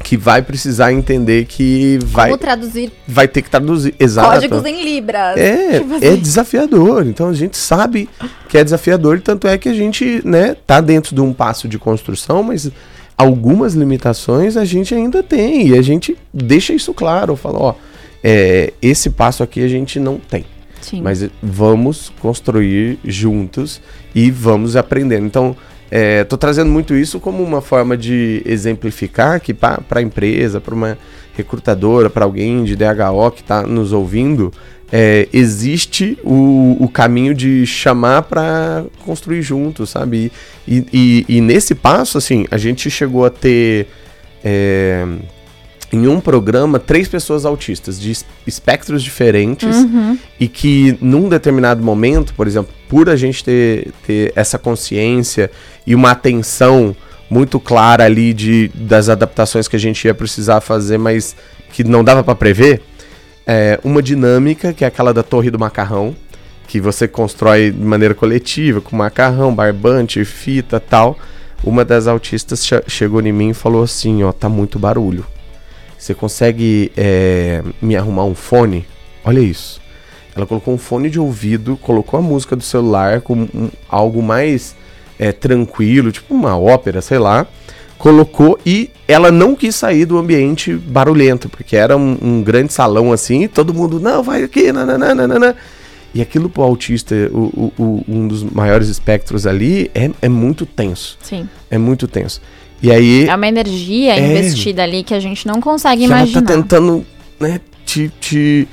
[0.03, 3.95] que vai precisar entender que vai, Como traduzir vai ter que traduzir.
[3.99, 4.31] Exato.
[4.31, 5.37] códigos em libras.
[5.37, 6.17] É, Tipo é assim.
[6.17, 7.07] desafiador.
[7.07, 8.09] Então a gente sabe
[8.49, 11.69] que é desafiador, e tanto é que a gente, né, tá dentro de um passo
[11.69, 12.71] de construção, mas
[13.17, 15.69] algumas limitações a gente ainda tem.
[15.69, 17.37] E a gente deixa isso claro.
[17.37, 17.75] Fala, ó,
[18.25, 20.45] é, esse passo aqui a gente não tem.
[20.81, 21.03] Sim.
[21.03, 23.81] Mas vamos construir juntos
[24.15, 25.27] e vamos aprendendo.
[25.27, 25.55] Então,
[25.91, 30.99] estou trazendo muito isso como uma forma de exemplificar que para a empresa, para uma
[31.35, 34.53] recrutadora, para alguém de DHO que está nos ouvindo,
[34.93, 40.33] é, existe o, o, caminho de chamar para construir juntos, sabe?
[40.67, 43.87] E, e, e, nesse passo, assim, a gente chegou a ter.
[44.43, 45.07] É,
[45.93, 50.17] em um programa três pessoas autistas de espectros diferentes uhum.
[50.39, 55.51] e que num determinado momento, por exemplo, por a gente ter, ter essa consciência
[55.87, 56.95] e uma atenção
[57.29, 61.35] muito clara ali de, das adaptações que a gente ia precisar fazer, mas
[61.73, 62.83] que não dava para prever,
[63.47, 66.15] é, uma dinâmica que é aquela da torre do macarrão,
[66.69, 71.19] que você constrói de maneira coletiva, com macarrão, barbante, fita tal.
[71.65, 75.27] Uma das autistas chegou em mim e falou assim, ó, tá muito barulho
[76.01, 78.87] você consegue é, me arrumar um fone?
[79.23, 79.81] Olha isso.
[80.35, 84.75] Ela colocou um fone de ouvido, colocou a música do celular com um, algo mais
[85.19, 87.47] é, tranquilo, tipo uma ópera, sei lá.
[87.99, 93.13] Colocou e ela não quis sair do ambiente barulhento, porque era um, um grande salão
[93.13, 95.55] assim, todo mundo, não, vai aqui, nananana.
[96.15, 100.65] E aquilo pro autista, o, o, o, um dos maiores espectros ali, é, é muito
[100.65, 101.19] tenso.
[101.23, 101.47] Sim.
[101.71, 102.41] É muito tenso.
[102.83, 103.29] E aí.
[103.29, 106.39] É uma energia é, investida ali que a gente não consegue imaginar.
[106.39, 107.07] Ela tá tentando,
[107.39, 108.69] né, te, te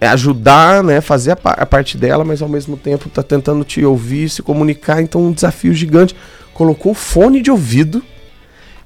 [0.00, 4.28] ajudar, né, fazer a, a, parte dela, mas ao mesmo tempo tá tentando te ouvir,
[4.28, 5.00] se comunicar.
[5.00, 6.14] Então, um desafio gigante.
[6.52, 8.02] Colocou fone de ouvido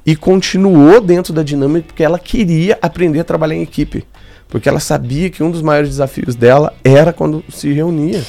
[0.05, 4.05] e continuou dentro da dinâmica porque ela queria aprender a trabalhar em equipe.
[4.49, 8.23] Porque ela sabia que um dos maiores desafios dela era quando se reunia.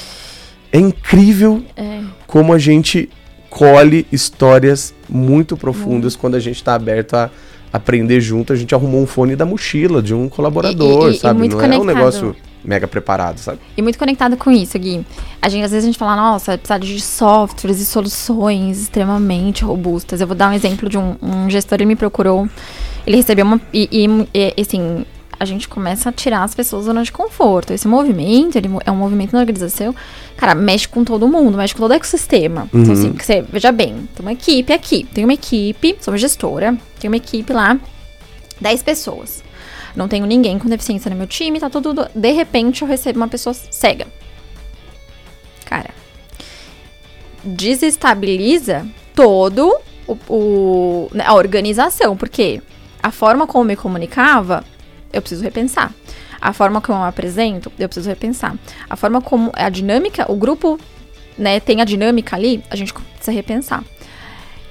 [0.71, 2.01] É incrível é.
[2.25, 3.09] como a gente
[3.49, 7.29] colhe histórias muito profundas quando a gente está aberto a
[7.71, 8.53] aprender junto.
[8.53, 11.45] A gente arrumou um fone da mochila de um colaborador, e, e, sabe?
[11.45, 11.79] E Não conectado.
[11.79, 13.59] é um negócio mega preparado, sabe?
[13.75, 15.05] E muito conectado com isso, Gui.
[15.41, 20.19] A gente, às vezes a gente fala, nossa, precisa de softwares e soluções extremamente robustas.
[20.19, 22.47] Eu vou dar um exemplo de um, um gestor, ele me procurou,
[23.05, 23.61] ele recebeu uma.
[23.73, 25.05] E, e assim,
[25.39, 27.71] a gente começa a tirar as pessoas da zona de conforto.
[27.73, 29.93] Esse movimento, ele é um movimento na organização,
[30.35, 32.67] cara, mexe com todo mundo, mexe com todo o ecossistema.
[32.73, 32.85] Então, Uhum.
[32.85, 36.77] Então, assim, você, veja bem, tem uma equipe aqui, tem uma equipe, sou uma gestora,
[36.99, 37.79] tem uma equipe lá,
[38.59, 39.43] 10 pessoas.
[39.95, 42.07] Não tenho ninguém com deficiência no meu time, tá tudo.
[42.13, 44.07] De repente eu recebo uma pessoa cega.
[45.65, 45.89] Cara,
[47.43, 49.75] desestabiliza todo
[50.07, 52.61] o, o- né, a organização, porque
[53.01, 54.63] a forma como eu me comunicava,
[55.13, 55.93] eu preciso repensar.
[56.39, 58.55] A forma como eu apresento, eu preciso repensar.
[58.89, 60.79] A forma como a dinâmica, o grupo,
[61.37, 63.83] né, tem a dinâmica ali, a gente precisa repensar.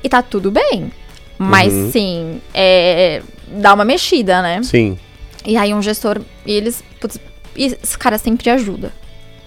[0.03, 0.91] E tá tudo bem.
[1.39, 1.91] Mas Uhum.
[1.91, 4.63] sim, é, dá uma mexida, né?
[4.63, 4.99] Sim.
[5.45, 7.19] E aí um gestor, e eles, putz,
[7.55, 8.93] e esse cara sempre ajuda.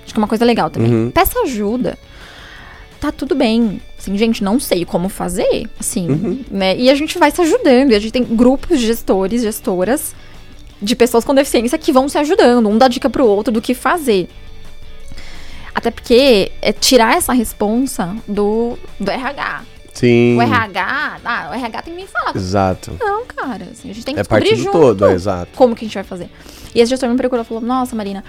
[0.03, 0.93] Acho que é uma coisa legal também.
[0.93, 1.11] Uhum.
[1.11, 1.97] Peça ajuda.
[2.99, 3.81] Tá tudo bem.
[3.97, 6.43] Assim, gente, não sei como fazer, assim, Uhum.
[6.51, 6.75] né?
[6.77, 7.91] E a gente vai se ajudando.
[7.91, 10.13] E a gente tem grupos de gestores, gestoras,
[10.81, 12.69] de pessoas com deficiência que vão se ajudando.
[12.69, 14.29] Um dá dica pro outro do que fazer.
[15.73, 19.63] Até porque é tirar essa responsa do, do RH.
[19.93, 20.37] Sim.
[20.37, 22.35] O RH, ah, o RH tem que me falar.
[22.35, 22.95] Exato.
[22.99, 25.51] Não, cara, assim, a gente tem que É descobrir parte junto todo, é exato.
[25.55, 26.29] como que a gente vai fazer.
[26.73, 28.23] E esse gestor me procurou e falou, nossa, Marina,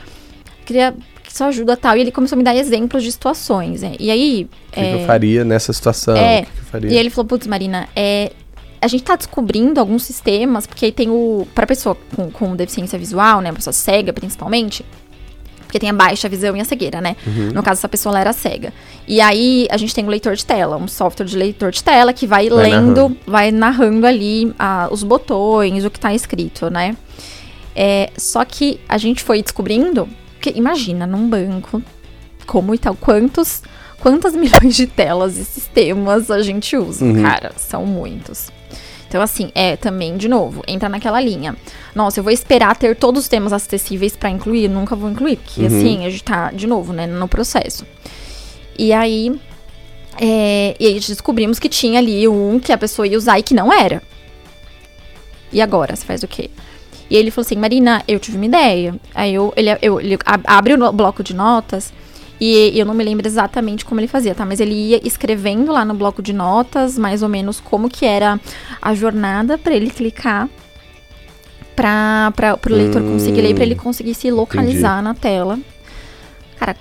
[0.65, 1.97] queria que sua ajuda tal.
[1.97, 3.95] E ele começou a me dar exemplos de situações, né?
[4.01, 4.49] E aí...
[4.69, 6.17] O que, que eu faria nessa situação?
[6.17, 6.43] É.
[6.43, 6.91] Que eu faria?
[6.91, 8.33] E ele falou, putz, Marina, é,
[8.81, 11.47] a gente tá descobrindo alguns sistemas, porque aí tem o.
[11.55, 13.53] Pra pessoa com, com deficiência visual, né?
[13.53, 14.85] Pessoa cega, principalmente.
[15.61, 17.15] Porque tem a baixa visão e a cegueira, né?
[17.25, 17.53] Uhum.
[17.53, 18.73] No caso, essa pessoa ela era cega.
[19.07, 22.13] E aí a gente tem o leitor de tela, um software de leitor de tela
[22.13, 23.17] que vai, Vai lendo, narrando.
[23.25, 26.97] vai narrando ali ah, os botões, o que tá escrito, né?
[27.77, 30.09] É, só que a gente foi descobrindo.
[30.41, 31.81] Que, imagina, num banco
[32.47, 33.63] como e tal, quantos,
[34.01, 37.05] quantas milhões de telas e sistemas a gente usa?
[37.05, 37.23] Uhum.
[37.23, 38.51] Cara, são muitos.
[39.11, 41.57] Então, assim, é também, de novo, entra naquela linha.
[41.97, 44.69] Nossa, eu vou esperar ter todos os temas acessíveis pra incluir?
[44.69, 45.67] Nunca vou incluir, porque Uhum.
[45.67, 47.85] assim, a gente tá, de novo, né, no processo.
[48.79, 49.35] E aí,
[50.17, 53.53] é, e aí descobrimos que tinha ali um que a pessoa ia usar e que
[53.53, 54.01] não era.
[55.53, 56.49] E agora, você faz o quê?
[57.11, 58.95] E ele falou assim, Marina, eu tive uma ideia.
[59.13, 61.93] Aí eu, ele, eu, ele ab- abre o bloco de notas
[62.41, 64.47] e eu não me lembro exatamente como ele fazia, tá?
[64.47, 68.41] Mas ele ia escrevendo lá no bloco de notas, mais ou menos, como que era
[68.81, 70.49] a jornada pra ele clicar
[71.77, 75.59] para pro leitor Hum, conseguir ler, pra ele conseguir se localizar na tela.
[76.59, 76.77] Cara,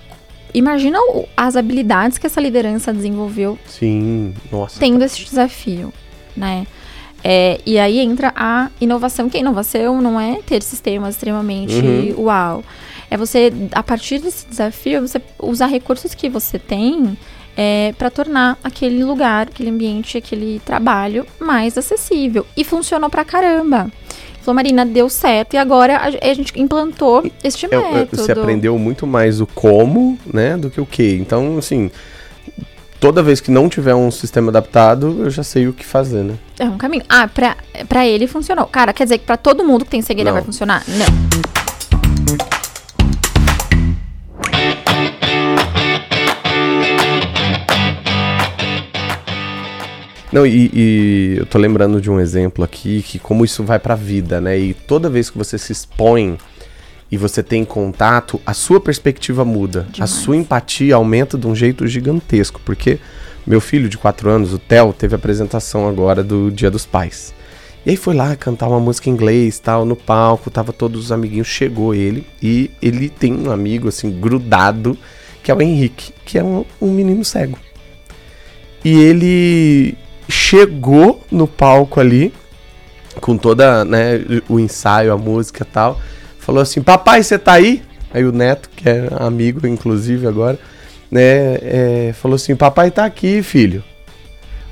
[0.54, 4.34] imagina o- as habilidades que essa liderança desenvolveu Sim.
[4.52, 4.80] Nossa.
[4.80, 5.93] tendo esse desafio,
[6.36, 6.65] né?
[7.24, 12.24] É, e aí entra a inovação, que a inovação não é ter sistemas extremamente Uhum.
[12.26, 12.63] uau.
[13.12, 17.17] É você, a partir desse desafio, você usar recursos que você tem
[17.58, 22.45] é, para tornar aquele lugar, aquele ambiente, aquele trabalho mais acessível.
[22.56, 23.91] E funcionou pra caramba.
[24.41, 25.56] Falou, Marina, deu certo.
[25.56, 28.22] E agora a, a gente implantou este É, é, método.
[28.22, 31.15] você aprendeu muito mais o como, né, do que o que.
[31.15, 31.91] Então, assim,
[33.00, 36.36] toda vez que não tiver um sistema adaptado, eu já sei o que fazer, né?
[36.58, 37.04] É um caminho.
[37.10, 37.58] Ah, pra,
[37.89, 38.65] pra ele funcionou.
[38.67, 40.36] Cara, quer dizer que pra todo mundo que tem cegueira Não.
[40.38, 40.84] vai funcionar?
[40.88, 41.06] Não.
[50.32, 53.96] Não, e, e eu tô lembrando de um exemplo aqui que como isso vai pra
[53.96, 54.58] vida, né?
[54.58, 56.38] E toda vez que você se expõe
[57.12, 59.88] e você tem contato, a sua perspectiva muda.
[59.89, 60.12] A Demais.
[60.12, 62.62] sua empatia aumenta de um jeito gigantesco.
[62.63, 63.00] Porque
[63.46, 67.34] meu filho de 4 anos, o Theo, teve a apresentação agora do Dia dos Pais.
[67.84, 71.12] E aí foi lá cantar uma música em inglês, tal, no palco, tava todos os
[71.12, 74.98] amiguinhos, chegou ele e ele tem um amigo assim grudado,
[75.42, 77.58] que é o Henrique, que é um, um menino cego.
[78.84, 79.98] E ele
[80.30, 82.34] chegou no palco ali,
[83.20, 86.00] com toda, né, o ensaio, a música e tal,
[86.38, 87.82] falou assim: Papai, você tá aí?
[88.13, 90.58] Aí o neto, que é amigo, inclusive, agora,
[91.12, 93.84] né, é, falou assim: Papai tá aqui, filho.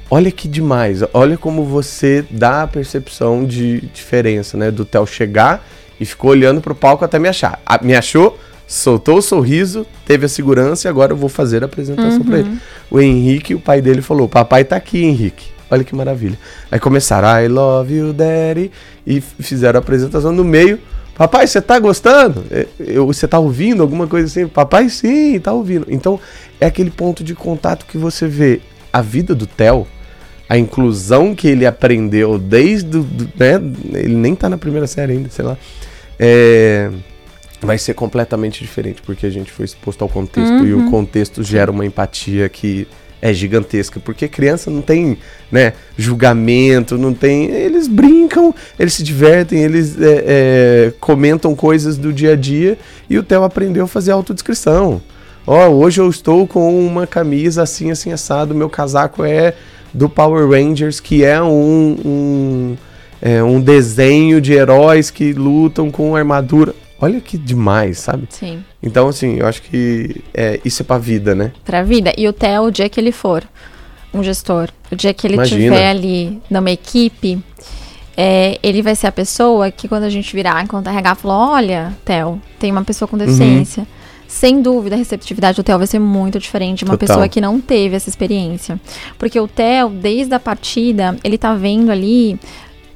[0.10, 4.72] Olha que demais, olha como você dá a percepção de diferença, né?
[4.72, 5.68] Do Theo chegar
[6.00, 7.60] e ficou olhando pro palco até me achar.
[7.66, 11.66] Ah, me achou, soltou o sorriso, teve a segurança e agora eu vou fazer a
[11.66, 12.60] apresentação pra ele.
[12.92, 15.48] O Henrique, o pai dele, falou: Papai tá aqui, Henrique.
[15.72, 16.38] Olha que maravilha.
[16.72, 18.72] Aí começaram, I love you, daddy.
[19.06, 20.80] E fizeram a apresentação no meio.
[21.16, 22.46] Papai, você tá gostando?
[22.52, 22.68] É,
[23.06, 24.48] Você tá ouvindo alguma coisa assim?
[24.48, 25.88] Papai, sim, tá ouvindo.
[25.90, 26.20] Então,
[26.62, 28.62] é aquele ponto de contato que você vê
[28.94, 29.88] a vida do Theo,
[30.48, 32.88] a inclusão que ele aprendeu desde.
[33.02, 33.56] Do, né?
[33.94, 35.58] Ele nem tá na primeira série ainda, sei lá.
[36.20, 36.92] É,
[37.62, 41.72] vai ser completamente diferente, porque a gente foi exposto ao contexto e o contexto gera
[41.72, 42.88] uma empatia que
[43.22, 45.18] é gigantesca, porque criança não tem,
[45.52, 52.14] né, julgamento, não tem, eles brincam, eles se divertem, eles é, é, comentam coisas do
[52.14, 52.78] dia a dia
[53.10, 55.02] e o Theo aprendeu a fazer autodescrição.
[55.46, 59.54] Ó, hoje eu estou com uma camisa assim, assim, assado, meu casaco é
[59.94, 62.78] do Power Rangers, que é um, um,
[63.22, 66.76] é, um desenho de heróis que lutam com armadura.
[67.00, 68.28] Olha que demais, sabe?
[68.30, 68.64] Sim.
[68.82, 71.52] Então, assim, eu acho que é, isso é pra vida, né?
[71.64, 72.12] Pra vida.
[72.18, 73.44] E o Theo, o dia que ele for
[74.14, 75.76] um gestor, o dia que ele Imagina.
[75.76, 77.42] tiver ali numa equipe,
[78.16, 81.94] é, ele vai ser a pessoa que quando a gente virar enquanto RH falar, olha,
[82.04, 83.86] Theo, tem uma pessoa com deficiência.
[84.28, 87.08] Sem dúvida, a receptividade do Theo vai ser muito diferente de uma Total.
[87.08, 88.80] pessoa que não teve essa experiência.
[89.18, 92.38] Porque o Theo, desde a partida, ele tá vendo ali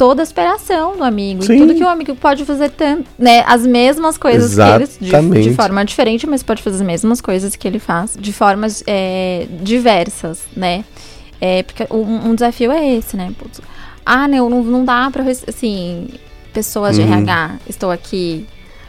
[0.02, 1.44] toda a aspiração do amigo.
[1.44, 1.54] Sim.
[1.54, 3.44] E tudo que o amigo pode fazer tanto, né?
[3.46, 5.54] As mesmas coisas que ele, de, de Exatamente.
[5.54, 10.42] forma diferente, mas pode fazer as mesmas coisas que ele faz, de formas é, diversas,
[10.58, 10.84] né?
[11.40, 13.32] É, porque um, um desafio é esse, né?
[14.04, 16.08] Ah, não, não, não dá pra, assim,
[16.52, 17.14] pessoas de Uhum.
[17.14, 18.48] RH, estou aqui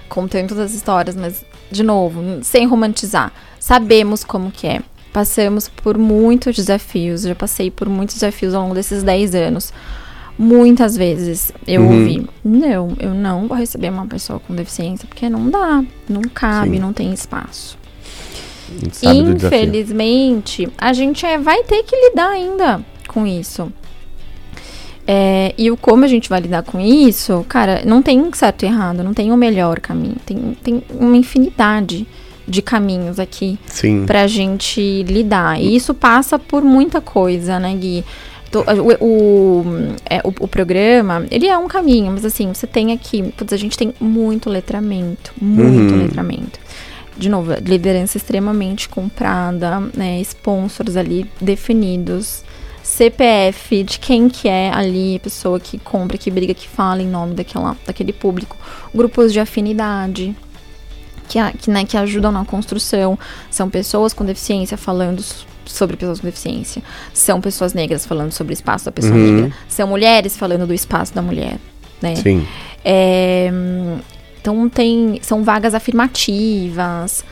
[0.08, 4.80] contando todas as histórias, mas, de novo, sem romantizar, sabemos como que é.
[5.12, 9.74] Passamos por muitos desafios, já passei por muitos desafios ao longo desses 10 anos.
[10.42, 11.98] Muitas vezes eu Uhum.
[12.00, 16.72] ouvi, não, eu não vou receber uma pessoa com deficiência, porque não dá, não cabe,
[16.72, 16.78] Sim.
[16.80, 17.78] não tem espaço.
[19.06, 19.14] A.
[19.14, 23.70] Infelizmente, a gente é- vai ter que lidar ainda com isso.
[25.06, 28.66] É, e o como a gente vai lidar com isso, cara, não tem certo e
[28.66, 30.16] errado, não tem o melhor caminho.
[30.26, 32.06] Tem, tem uma infinidade
[32.48, 34.04] de caminhos aqui Sim.
[34.06, 35.60] pra gente lidar.
[35.60, 38.04] E isso passa por muita coisa, né, Gui?
[38.52, 38.64] To-
[39.00, 39.64] O, o,
[40.08, 43.56] é, o, o programa, ele é um caminho, mas assim, você tem aqui, putz, a
[43.56, 46.02] gente tem muito letramento, muito Uhum.
[46.02, 46.60] letramento.
[47.16, 52.42] De novo, liderança extremamente comprada, né, sponsors ali definidos,
[52.82, 57.06] CPF de quem que é ali, a pessoa que compra, que briga, que fala em
[57.08, 58.56] nome daquela, daquele público,
[58.94, 60.34] grupos de afinidade,
[61.32, 63.18] que, que, né, que ajudam na construção.
[63.50, 65.22] São pessoas com deficiência falando
[65.64, 66.82] sobre pessoas com deficiência.
[67.14, 69.36] São pessoas negras falando sobre o espaço da pessoa Uhum.
[69.42, 69.52] negra.
[69.68, 71.56] São mulheres falando do espaço da mulher.
[72.02, 72.16] Né?
[72.16, 72.46] Sim.
[72.84, 73.50] É,
[74.40, 75.18] então tem.
[75.22, 77.24] São vagas afirmativas.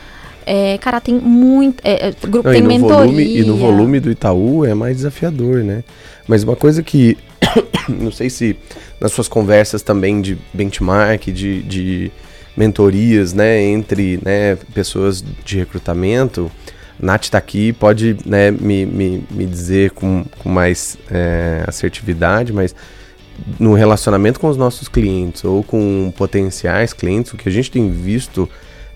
[0.45, 1.81] É, cara, tem muito.
[1.83, 2.95] é, é, grupo Não, tem e, mentoria.
[2.97, 5.83] volume, e no volume do Itaú é mais desafiador, né?
[6.27, 7.17] Mas uma coisa que.
[7.89, 8.55] não sei se
[8.99, 12.11] nas suas conversas também de benchmark, de, de
[12.55, 16.51] mentorias, né, entre né, pessoas de recrutamento,
[17.01, 22.75] Nath tá aqui, pode né, me, me, me dizer com, com mais é, assertividade, mas
[23.59, 27.89] no relacionamento com os nossos clientes ou com potenciais clientes, o que a gente tem
[27.89, 28.47] visto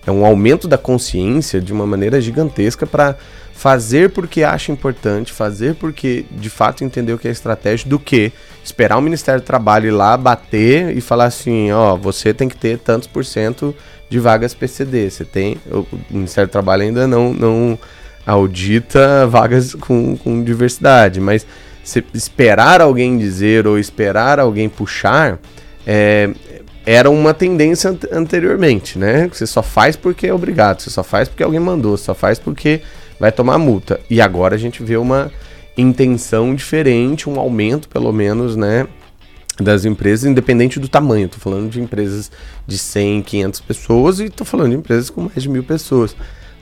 [0.06, 3.16] é um aumento da consciência de uma maneira gigantesca para
[3.56, 8.30] fazer porque acha importante, fazer porque de fato entendeu que é estratégia, do que
[8.62, 12.56] esperar o Ministério do Trabalho ir lá bater e falar assim, ó, você tem que
[12.56, 13.74] ter tantos por cento
[14.10, 15.10] de vagas PCD.
[15.10, 15.56] Você tem.
[15.70, 17.78] O Ministério do Trabalho ainda não, não
[18.26, 21.46] audita vagas com, com diversidade, mas
[21.82, 25.38] se esperar alguém dizer ou esperar alguém puxar.
[25.86, 26.30] É,
[26.84, 29.28] era uma tendência anteriormente, né?
[29.32, 32.82] Você só faz porque é obrigado, você só faz porque alguém mandou, só faz porque
[33.18, 34.00] vai tomar multa.
[34.08, 35.30] E agora a gente vê uma
[35.76, 38.86] intenção diferente, um aumento pelo menos, né?
[39.58, 41.28] Das empresas, independente do tamanho.
[41.28, 42.30] Tô falando de empresas
[42.66, 46.14] de 100, 500 pessoas e tô falando de empresas com mais de mil pessoas.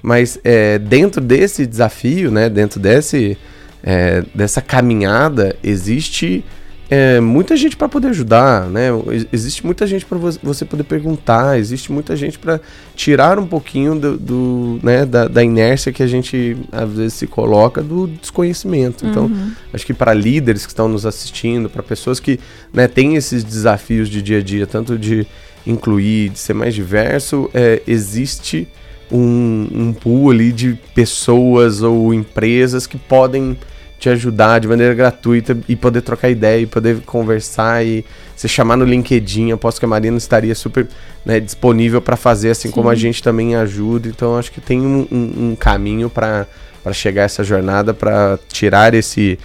[0.03, 2.49] Mas é, dentro desse desafio, né?
[2.49, 3.37] Dentro desse,
[3.83, 6.45] é, dessa caminhada, existe
[6.91, 8.89] é, muita gente para poder ajudar, né?
[9.33, 12.61] Existe muita gente para você poder perguntar, existe muita gente para
[12.95, 17.27] tirar um pouquinho do, do né, da, da, inércia que a gente às vezes se
[17.27, 19.07] coloca do desconhecimento.
[19.07, 19.53] Então, uhum.
[19.73, 22.39] acho que para líderes que estão nos assistindo, para pessoas que
[22.73, 25.27] né, têm esses desafios de dia a dia, tanto de
[25.67, 28.69] incluir, de ser mais diverso, é, existe
[29.11, 33.57] um, um pool ali de pessoas ou empresas que podem
[34.05, 38.05] te ajudar de maneira gratuita e poder trocar ideia e poder conversar e
[38.37, 39.49] se chamar no LinkedIn.
[39.49, 40.87] Eu posso que a Marina estaria super
[41.25, 42.75] né, disponível para fazer, assim Sim.
[42.75, 44.07] como a gente também ajuda.
[44.07, 46.47] Então, acho que tem um, um, um caminho para
[46.93, 49.39] chegar a essa jornada, para tirar esse.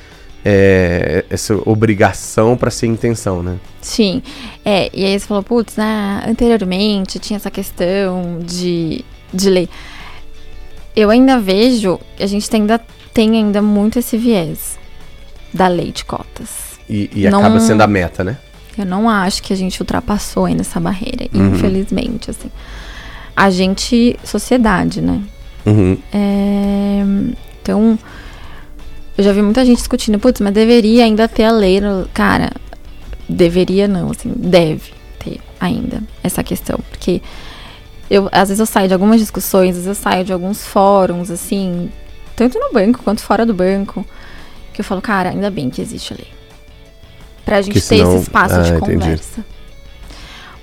[0.44, 3.58] É, essa obrigação para ser intenção, né?
[3.82, 4.24] Sim.
[4.64, 9.04] É, e aí você falou, putz, né, anteriormente tinha essa questão de,
[9.34, 9.68] de lei.
[10.96, 12.80] Eu ainda vejo, a gente ainda
[13.14, 14.78] tem ainda muito esse viés
[15.54, 16.80] da lei de cotas.
[16.90, 18.38] E, e não, acaba sendo a meta, né?
[18.78, 21.56] Eu não acho que a gente ultrapassou ainda essa barreira, uhum.
[21.56, 22.50] infelizmente, assim.
[23.36, 25.22] A gente, sociedade, né?
[25.66, 25.98] Uhum.
[26.14, 27.04] É,
[27.62, 28.00] então,
[29.18, 31.82] eu já vi muita gente discutindo, putz, mas deveria ainda ter a lei.
[32.14, 32.52] Cara,
[33.28, 36.80] deveria não, assim, deve ter ainda essa questão.
[36.90, 37.22] Porque
[38.10, 41.30] eu, às vezes eu saio de algumas discussões, às vezes eu saio de alguns fóruns,
[41.30, 41.92] assim,
[42.40, 44.06] tanto no banco quanto fora do banco,
[44.74, 46.28] que eu falo, cara, ainda bem que existe a lei.
[47.44, 48.94] Pra gente ter esse espaço ah, de entendi.
[48.94, 49.46] conversa.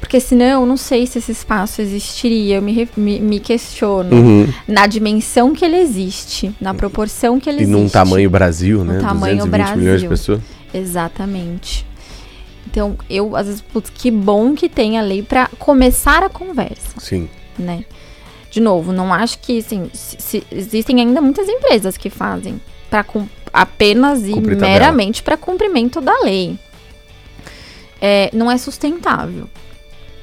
[0.01, 2.57] Porque senão, eu não sei se esse espaço existiria.
[2.57, 4.53] Eu me, me, me questiono uhum.
[4.67, 7.79] na dimensão que ele existe, na proporção que ele e existe.
[7.79, 8.99] E num tamanho Brasil, né?
[8.99, 9.77] tamanho Brasil.
[9.77, 10.41] milhões de pessoas.
[10.73, 11.85] Exatamente.
[12.67, 16.99] Então, eu, às vezes, putz, que bom que tem a lei para começar a conversa.
[16.99, 17.29] Sim.
[17.59, 17.85] Né?
[18.57, 23.05] De novo, não acho que assim, se, se existem ainda muitas empresas que fazem para
[23.53, 26.59] apenas e Cumprir meramente para cumprimento da lei.
[28.01, 29.47] É, não é sustentável.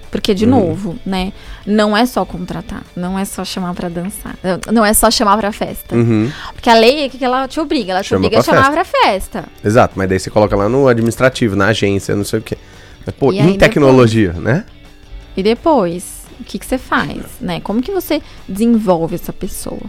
[0.09, 0.51] Porque, de uhum.
[0.51, 1.31] novo, né?
[1.63, 4.35] Não é só contratar, não é só chamar para dançar,
[4.71, 5.95] não é só chamar pra festa.
[5.95, 6.31] Uhum.
[6.53, 7.91] Porque a lei, o que, que ela te obriga?
[7.91, 9.45] Ela te Chama obriga a chamar pra festa.
[9.63, 12.57] Exato, mas daí você coloca lá no administrativo, na agência, não sei o quê.
[13.05, 14.65] Mas, pô, em tecnologia, depois, né?
[15.35, 17.59] E depois, o que, que você faz, né?
[17.59, 19.81] Como que você desenvolve essa pessoa?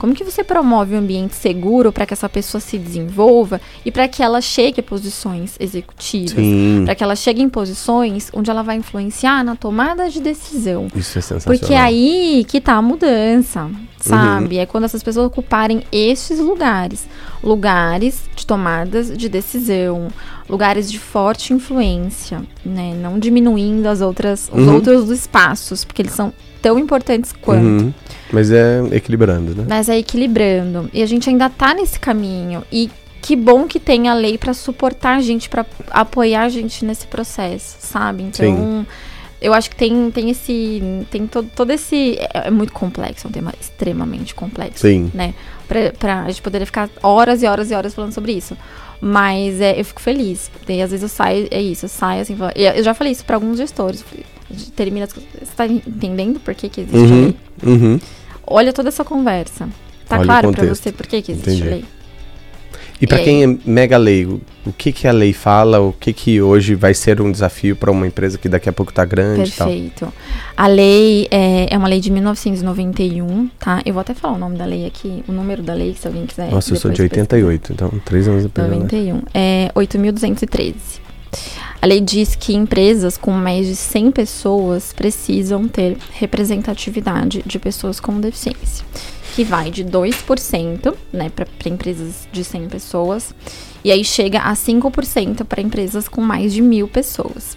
[0.00, 4.08] Como que você promove um ambiente seguro para que essa pessoa se desenvolva e para
[4.08, 6.42] que ela chegue a posições executivas,
[6.86, 10.88] para que ela chegue em posições onde ela vai influenciar na tomada de decisão.
[10.96, 11.58] Isso é sensacional.
[11.58, 14.56] Porque é aí que tá a mudança, sabe?
[14.56, 14.62] Uhum.
[14.62, 17.06] É quando essas pessoas ocuparem esses lugares,
[17.44, 20.08] lugares de tomadas de decisão,
[20.48, 22.94] lugares de forte influência, né?
[22.94, 24.76] Não diminuindo as outras, os uhum.
[24.76, 27.84] outros espaços, porque eles são tão importantes quanto.
[27.84, 27.94] Uhum.
[28.32, 29.66] Mas é equilibrando, né?
[29.68, 30.88] Mas é equilibrando.
[30.92, 32.62] E a gente ainda tá nesse caminho.
[32.70, 32.90] E
[33.20, 37.06] que bom que tem a lei para suportar a gente, para apoiar a gente nesse
[37.06, 38.22] processo, sabe?
[38.22, 38.86] Então, Sim.
[39.40, 40.82] eu acho que tem, tem esse.
[41.10, 42.16] Tem todo, todo esse.
[42.18, 44.80] É, é, muito complexo, é um tema extremamente complexo.
[44.80, 45.10] Sim.
[45.12, 45.34] Né?
[45.68, 48.56] Pra, pra a gente poder ficar horas e horas e horas falando sobre isso.
[49.00, 50.50] Mas é, eu fico feliz.
[50.68, 52.36] E às vezes eu saio, é isso, eu saio assim.
[52.54, 54.04] Eu já falei isso para alguns gestores
[54.74, 55.30] termina as coisas.
[55.42, 57.36] Você tá entendendo por que, que existe uhum, lei?
[57.62, 58.00] Uhum.
[58.46, 59.68] Olha toda essa conversa.
[60.08, 61.68] Tá Olha claro para você por que, que existe Entendi.
[61.68, 61.84] lei?
[63.00, 65.80] E para quem é mega leigo, o que que a lei fala?
[65.80, 68.92] O que que hoje vai ser um desafio para uma empresa que daqui a pouco
[68.92, 70.12] tá grande Perfeito.
[70.54, 73.80] A lei é, é, uma lei de 1991, tá?
[73.86, 76.26] Eu vou até falar o nome da lei aqui, o número da lei, se alguém
[76.26, 76.50] quiser.
[76.50, 77.86] Nossa, eu sou de 88, pesquisar.
[77.86, 78.68] então três anos depois.
[78.68, 79.14] 91.
[79.14, 79.22] Né?
[79.32, 80.74] É 8.213.
[81.80, 87.98] A lei diz que empresas com mais de 100 pessoas precisam ter representatividade de pessoas
[87.98, 88.84] com deficiência,
[89.34, 93.34] que vai de 2%, né, para empresas de 100 pessoas,
[93.82, 97.56] E aí chega a 5% para empresas com mais de mil pessoas.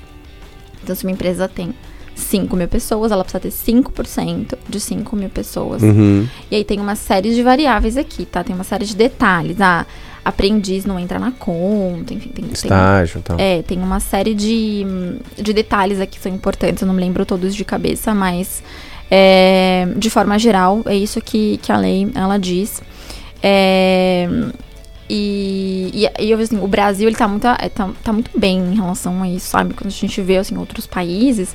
[0.81, 1.73] Então, se uma empresa tem
[2.15, 5.81] 5 mil pessoas, ela precisa ter 5% de 5 mil pessoas.
[5.81, 6.27] Uhum.
[6.49, 8.43] E aí tem uma série de variáveis aqui, tá?
[8.43, 9.59] Tem uma série de detalhes.
[9.59, 9.85] Ah,
[10.23, 13.37] aprendiz não entra na conta, enfim, tem, Estágio, tem, então.
[13.37, 14.85] É, tem uma série de,
[15.35, 18.63] de detalhes aqui que são importantes, eu não me lembro todos de cabeça, mas
[19.11, 22.81] é, de forma geral, é isso que, que a lei, ela diz.
[23.41, 24.29] É,
[25.09, 28.75] e, e, e assim, o Brasil, ele tá muito, é, tá, tá muito bem em
[28.75, 29.73] relação a isso, sabe?
[29.73, 31.53] Quando a gente vê, assim, outros países...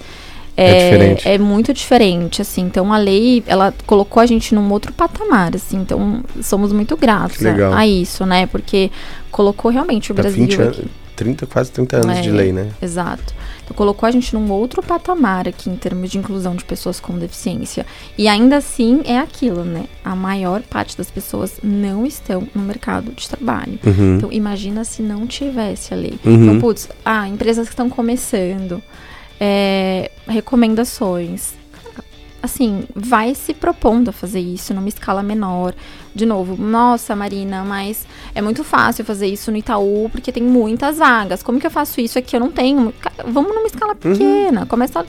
[0.60, 1.28] É, diferente.
[1.28, 2.62] é muito diferente, assim.
[2.62, 5.76] Então a lei, ela colocou a gente num outro patamar, assim.
[5.76, 8.46] Então somos muito gratos a, a, isso, né?
[8.46, 8.90] Porque
[9.30, 10.80] colocou realmente o tá Brasil 20 anos,
[11.14, 12.70] 30, quase 30 anos é, de lei, né?
[12.82, 13.34] Exato.
[13.64, 17.16] Então colocou a gente num outro patamar aqui em termos de inclusão de pessoas com
[17.16, 17.86] deficiência.
[18.16, 19.84] E ainda assim é aquilo, né?
[20.04, 23.78] A maior parte das pessoas não estão no mercado de trabalho.
[23.86, 24.16] Uhum.
[24.16, 26.18] Então imagina se não tivesse a lei.
[26.24, 26.34] Uhum.
[26.34, 28.82] Então, putz, ah, empresas que estão começando
[29.40, 31.54] é, recomendações.
[32.40, 35.74] Assim, vai se propondo a fazer isso numa escala menor.
[36.14, 40.98] De novo, nossa, Marina, mas é muito fácil fazer isso no Itaú porque tem muitas
[40.98, 41.42] vagas.
[41.42, 42.36] Como que eu faço isso aqui?
[42.36, 42.94] Eu não tenho.
[43.26, 44.60] Vamos numa escala pequena.
[44.60, 44.66] Uhum.
[44.66, 45.04] Começa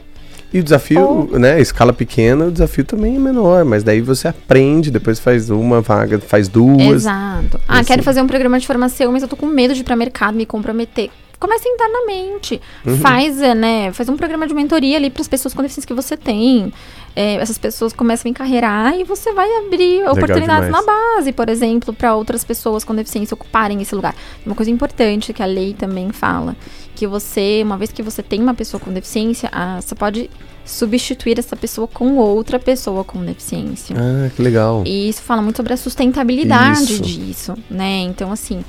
[0.52, 1.38] e o desafio, oh.
[1.38, 5.80] né, escala pequena, o desafio também é menor, mas daí você aprende, depois faz uma
[5.80, 6.82] vaga, faz duas.
[6.82, 7.62] Exato.
[7.68, 7.88] Ah, assim.
[7.88, 10.36] quero fazer um programa de formação, mas eu tô com medo de ir para mercado
[10.36, 12.62] me comprometer começa internamente.
[12.86, 12.98] Uhum.
[12.98, 15.94] Faz, é, né, faz um programa de mentoria ali para as pessoas com deficiência que
[15.94, 16.74] você tem.
[17.16, 20.86] É, essas pessoas começam a encarreirar e você vai abrir Legal oportunidades demais.
[20.86, 24.16] na base, por exemplo, para outras pessoas com deficiência ocuparem esse lugar.
[24.46, 26.56] Uma coisa importante que a lei também fala,
[26.96, 30.30] que você, uma vez que você tem uma pessoa com deficiência, ah, você pode
[30.64, 33.96] substituir essa pessoa com outra pessoa com deficiência.
[33.98, 34.84] Ah, que legal.
[34.86, 37.02] E isso fala muito sobre a sustentabilidade isso.
[37.02, 38.02] disso, né?
[38.02, 38.64] Então, assim,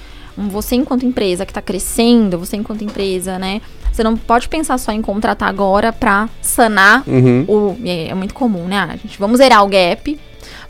[0.48, 3.60] você enquanto empresa que está crescendo, você enquanto empresa, né?
[3.92, 7.44] Você não pode pensar só em contratar agora para sanar uhum.
[7.48, 7.76] o.
[7.84, 8.88] É, é, muito comum, né?
[8.88, 10.18] A gente vamos zerar o gap,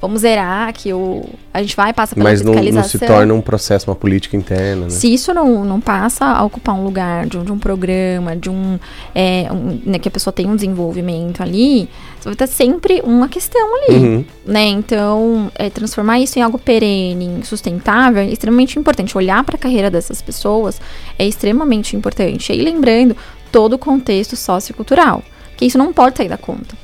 [0.00, 3.40] vamos zerar que o a gente vai passa pela Mas não, não, se torna um
[3.40, 4.90] processo, uma política interna, né?
[4.90, 8.48] Se isso não, não passa a ocupar um lugar de um, de um programa, de
[8.48, 8.78] um,
[9.14, 11.88] é, um né, que a pessoa tem um desenvolvimento ali,
[12.24, 14.24] vai ter sempre uma questão ali, uhum.
[14.44, 14.64] né?
[14.66, 19.16] Então, é, transformar isso em algo perene, sustentável, é extremamente importante.
[19.16, 20.80] Olhar para a carreira dessas pessoas
[21.18, 22.52] é extremamente importante.
[22.52, 23.16] E lembrando
[23.50, 25.22] todo o contexto sociocultural,
[25.56, 26.76] que isso não pode sair da conta.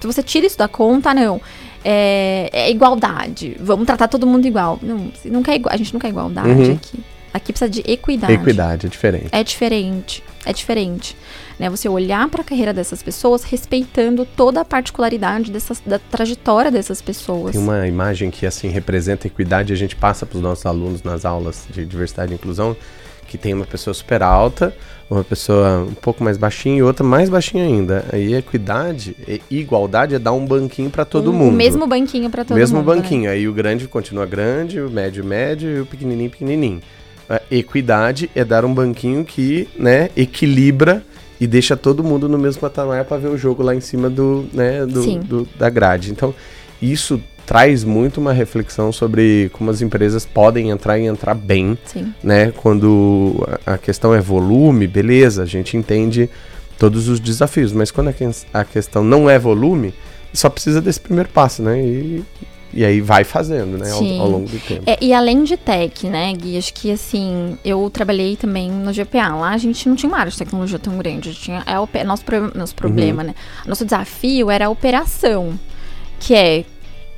[0.00, 1.40] Se você tira isso da conta, não
[1.84, 3.56] é, é, igualdade.
[3.60, 4.78] Vamos tratar todo mundo igual.
[4.82, 6.72] Não, não quer, a gente não quer igualdade uhum.
[6.74, 7.00] aqui.
[7.32, 8.32] Aqui precisa de equidade.
[8.32, 9.28] Equidade, é diferente.
[9.30, 10.24] É diferente.
[10.44, 11.16] É diferente.
[11.60, 11.68] Né?
[11.68, 17.02] Você olhar para a carreira dessas pessoas respeitando toda a particularidade dessas, da trajetória dessas
[17.02, 17.52] pessoas.
[17.52, 21.26] Tem uma imagem que assim representa equidade a gente passa para os nossos alunos nas
[21.26, 22.74] aulas de diversidade e inclusão
[23.28, 24.74] que tem uma pessoa super alta,
[25.08, 28.06] uma pessoa um pouco mais baixinha e outra mais baixinha ainda.
[28.10, 31.52] Aí equidade e igualdade é dar um banquinho para todo um, mundo.
[31.52, 32.86] O mesmo banquinho para todo mesmo mundo.
[32.86, 33.24] Mesmo banquinho.
[33.24, 33.32] Né?
[33.32, 36.80] Aí o grande continua grande, o médio médio e o pequenininho pequenininho.
[37.28, 41.04] A equidade é dar um banquinho que, né, equilibra
[41.40, 44.44] e deixa todo mundo no mesmo patamar para ver o jogo lá em cima do,
[44.52, 46.12] né, do, do, da grade.
[46.12, 46.34] Então,
[46.82, 52.14] isso traz muito uma reflexão sobre como as empresas podem entrar e entrar bem, Sim.
[52.22, 52.52] né?
[52.52, 56.30] Quando a questão é volume, beleza, a gente entende
[56.78, 58.14] todos os desafios, mas quando
[58.54, 59.92] a questão não é volume,
[60.32, 61.80] só precisa desse primeiro passo, né?
[61.82, 62.22] E,
[62.72, 64.82] e aí vai fazendo, né, ao, ao, longo do tempo.
[64.86, 69.34] É, e além de tech, né, Gui, acho que assim, eu trabalhei também no GPA.
[69.34, 71.34] Lá a gente não tinha uma área de tecnologia tão grande.
[71.34, 73.28] Tinha, é, nosso, nosso problema, uhum.
[73.28, 73.34] né?
[73.66, 75.58] Nosso desafio era a operação,
[76.18, 76.64] que é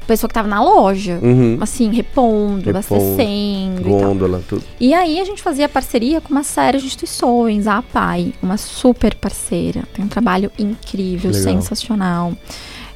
[0.07, 1.59] pessoa que tava na loja, uhum.
[1.61, 3.83] assim, repondo, Repondo abastecendo.
[3.83, 4.65] Gôndola, e tudo.
[4.81, 9.15] E aí a gente fazia parceria com uma série de instituições, a APAI, uma super
[9.15, 9.85] parceira.
[9.95, 11.53] Tem um trabalho incrível, Legal.
[11.53, 12.33] sensacional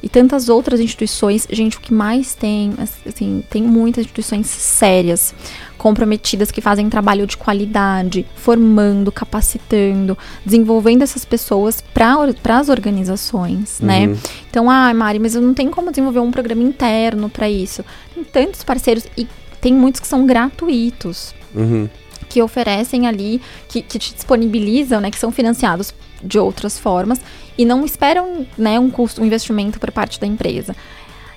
[0.01, 1.47] e tantas outras instituições.
[1.49, 2.73] Gente, o que mais tem,
[3.05, 5.33] assim, tem muitas instituições sérias,
[5.77, 14.07] comprometidas, que fazem trabalho de qualidade, formando, capacitando, desenvolvendo essas pessoas para as organizações, né?
[14.07, 14.13] uhum.
[14.13, 14.19] né?
[14.49, 17.83] Então, ah, Mari, mas eu não tenho como desenvolver um programa interno para isso.
[18.13, 19.27] Tem tantos parceiros e
[19.61, 21.33] tem muitos que são gratuitos.
[21.55, 21.87] Uhum
[22.37, 27.19] que oferecem ali, que, que te disponibilizam, né, que são financiados de outras formas
[27.57, 30.75] e não esperam né, um custo, um investimento por parte da empresa.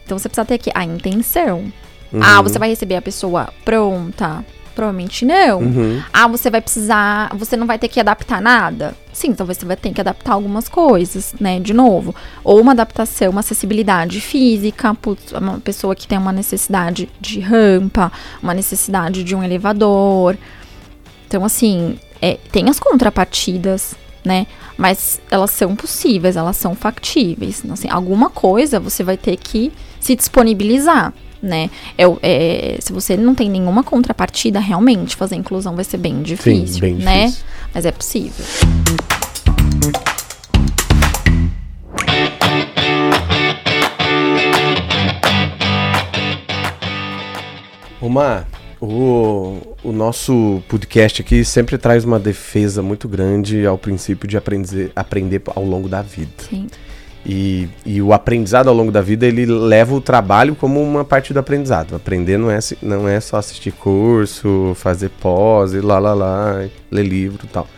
[0.05, 1.73] Então você precisa ter aqui a intenção.
[2.13, 2.21] Uhum.
[2.23, 4.45] Ah, você vai receber a pessoa pronta?
[4.75, 5.61] Provavelmente não.
[5.61, 6.03] Uhum.
[6.13, 7.35] Ah, você vai precisar.
[7.37, 8.95] Você não vai ter que adaptar nada?
[9.13, 11.61] Sim, talvez você vai ter que adaptar algumas coisas, né?
[11.61, 12.15] De novo.
[12.45, 14.97] Ou uma adaptação, uma acessibilidade física,
[15.33, 20.37] uma pessoa que tem uma necessidade de rampa, uma necessidade de um elevador
[21.31, 24.49] Então, assim, é, tem as contrapartidas, né?
[24.77, 27.61] Mas elas são possíveis, elas são factíveis.
[27.61, 29.71] Então, assim, alguma coisa você vai ter que
[30.01, 31.71] se disponibilizar, né?
[31.97, 36.75] É, é, se você não tem nenhuma contrapartida, realmente fazer inclusão vai ser bem difícil,
[36.75, 37.27] Sim, bem né?
[37.27, 37.45] Difícil.
[37.73, 38.45] Mas é possível.
[48.01, 48.49] Uma,
[48.81, 54.91] o, o nosso podcast aqui sempre traz uma defesa muito grande ao princípio de aprender,
[54.97, 56.31] aprender ao longo da vida.
[56.49, 56.67] Sim.
[57.25, 61.35] E, e o aprendizado ao longo da vida, ele leva o trabalho como uma parte
[61.35, 61.95] do aprendizado.
[61.95, 67.07] Aprender não é, não é só assistir curso, fazer pós, e lá, lá, lá, ler
[67.07, 67.69] livro e tal.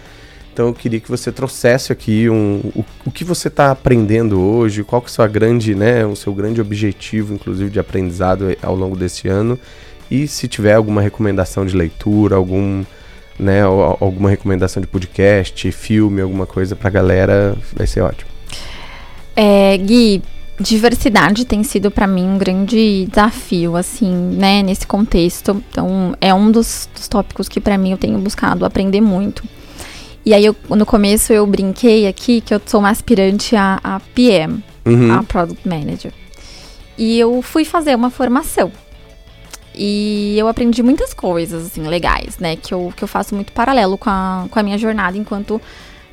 [0.53, 4.85] Então eu queria que você trouxesse aqui um, o, o que você está aprendendo hoje,
[4.85, 8.77] qual que é o seu grande, né, o seu grande objetivo, inclusive, de aprendizado ao
[8.77, 9.59] longo desse ano.
[10.13, 12.85] E se tiver alguma recomendação de leitura, algum,
[13.39, 18.31] né, alguma recomendação de podcast, filme, alguma coisa para a galera, vai ser ótimo.
[19.35, 20.23] É, Gui,
[20.61, 25.63] diversidade tem sido para mim um grande desafio, assim, né, nesse contexto.
[25.71, 29.43] Então, é um dos, dos tópicos que para mim eu tenho buscado aprender muito.
[30.27, 33.99] E aí, eu, no começo, eu brinquei aqui que eu sou uma aspirante a, a
[34.15, 35.11] PM, uhum.
[35.15, 36.13] a Product Manager.
[36.99, 38.71] E eu fui fazer uma formação.
[39.75, 42.57] E eu aprendi muitas coisas, assim, legais, né?
[42.57, 45.61] Que eu, que eu faço muito paralelo com a, com a minha jornada enquanto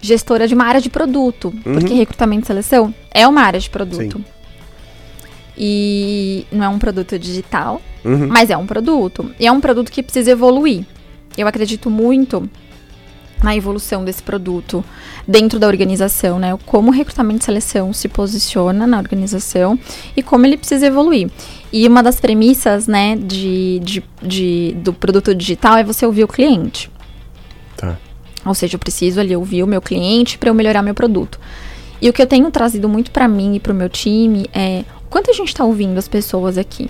[0.02, 1.54] gestora de uma área de produto.
[1.66, 1.74] Uhum.
[1.74, 4.18] Porque recrutamento e seleção é uma área de produto.
[4.18, 4.26] Sim.
[5.58, 8.28] E não é um produto digital, uhum.
[8.30, 9.30] mas é um produto.
[9.38, 10.86] E é um produto que precisa evoluir.
[11.38, 12.50] Eu acredito muito
[13.44, 14.84] na evolução desse produto
[15.28, 16.58] dentro da organização, né?
[16.66, 19.80] Como o recrutamento e seleção se posiciona na organização
[20.16, 21.30] e como ele precisa evoluir.
[21.72, 26.28] E uma das premissas, né, de, de, de do produto digital é você ouvir o
[26.28, 26.92] cliente.
[27.78, 27.98] Tá.
[28.46, 31.40] Ou seja, eu preciso ali ouvir o meu cliente para eu melhorar meu produto.
[32.02, 34.84] E o que eu tenho trazido muito para mim e para o meu time é
[35.06, 36.90] o quanto a gente está ouvindo as pessoas aqui,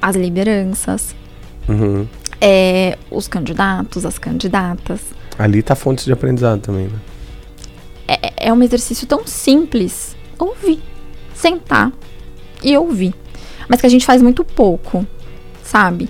[0.00, 1.14] as lideranças,
[1.68, 2.06] uhum.
[2.40, 5.00] é, os candidatos, as candidatas.
[5.42, 6.98] Ali tá fontes de aprendizado também, né?
[8.06, 10.14] É, é um exercício tão simples.
[10.38, 10.80] Ouvir,
[11.34, 11.90] sentar
[12.62, 13.12] e ouvir,
[13.68, 15.04] mas que a gente faz muito pouco,
[15.64, 16.08] sabe?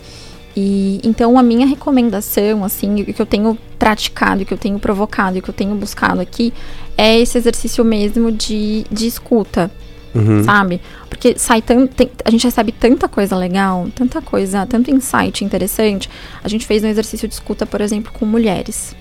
[0.54, 4.78] E então a minha recomendação, assim, o que eu tenho praticado, o que eu tenho
[4.78, 6.52] provocado, o que eu tenho buscado aqui
[6.98, 9.70] é esse exercício mesmo de, de escuta,
[10.14, 10.44] uhum.
[10.44, 10.78] sabe?
[11.08, 16.10] Porque sai tanto, tem, a gente recebe tanta coisa legal, tanta coisa, tanto insight interessante.
[16.44, 18.94] A gente fez um exercício de escuta, por exemplo, com mulheres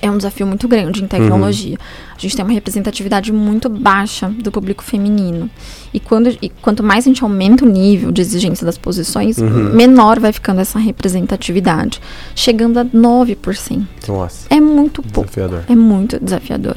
[0.00, 1.72] é um desafio muito grande em tecnologia.
[1.78, 2.14] Uhum.
[2.16, 5.50] A gente tem uma representatividade muito baixa do público feminino.
[5.92, 9.74] E, quando, e quanto mais a gente aumenta o nível de exigência das posições, uhum.
[9.74, 12.00] menor vai ficando essa representatividade.
[12.34, 13.86] Chegando a 9%.
[14.08, 14.46] Nossa.
[14.50, 15.28] É muito pouco.
[15.28, 15.64] Desafiador.
[15.68, 16.76] É muito desafiador.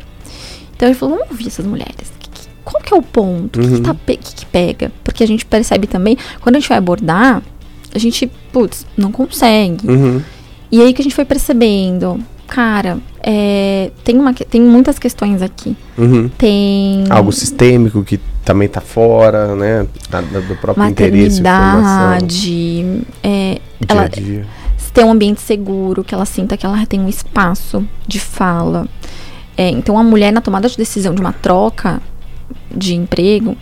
[0.76, 2.20] Então ele falou, vamos ouvir essas mulheres.
[2.64, 3.60] Qual que é o ponto?
[3.60, 3.70] O uhum.
[3.70, 4.92] que, que, tá, que, que pega?
[5.04, 7.42] Porque a gente percebe também, quando a gente vai abordar,
[7.94, 9.88] a gente, putz, não consegue.
[9.88, 10.22] Uhum.
[10.72, 15.78] E aí que a gente foi percebendo, cara, é, tem, uma, tem muitas questões aqui.
[15.98, 16.30] Uhum.
[16.30, 17.06] Tem.
[17.10, 19.88] Algo sistêmico que também está fora, né?
[20.10, 21.42] Da, do próprio interesse.
[21.42, 23.04] Maternidade.
[23.24, 24.46] É, ela, a dia.
[24.92, 28.88] Ter um ambiente seguro, que ela sinta que ela tem um espaço de fala.
[29.56, 32.02] É, então, a mulher, na tomada de decisão de uma troca
[32.76, 33.56] de emprego,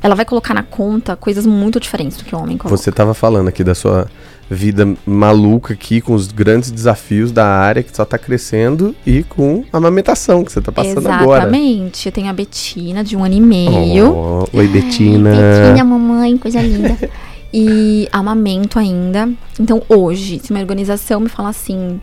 [0.00, 2.76] ela vai colocar na conta coisas muito diferentes do que o homem coloca.
[2.76, 4.06] Você estava falando aqui da sua
[4.54, 9.64] vida maluca aqui, com os grandes desafios da área que só está crescendo e com
[9.72, 11.22] a amamentação que você está passando Exatamente.
[11.22, 11.42] agora.
[11.42, 12.06] Exatamente.
[12.06, 14.14] Eu tenho a Betina, de um ano e meio.
[14.14, 15.30] Oh, oi, Betina.
[15.30, 16.96] Betina, mamãe, coisa linda.
[17.52, 19.28] e amamento ainda.
[19.58, 22.00] Então, hoje, se uma organização me fala assim: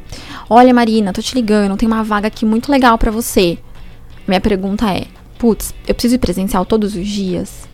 [0.49, 3.57] Olha, Marina, tô te ligando, tem uma vaga aqui muito legal para você.
[4.27, 5.05] Minha pergunta é:
[5.37, 7.67] Putz, eu preciso ir presencial todos os dias?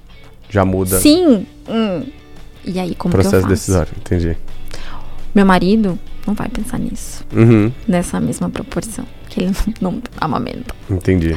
[0.49, 0.99] Já muda.
[0.99, 1.45] Sim.
[1.69, 2.03] Hum.
[2.63, 3.53] E aí, como Processo que eu faço?
[3.53, 4.37] decisório, entendi.
[5.33, 7.25] Meu marido não vai pensar nisso.
[7.33, 7.71] Uhum.
[7.87, 9.05] Nessa mesma proporção.
[9.29, 10.75] Que ele não, não amamenta.
[10.89, 11.33] Entendi.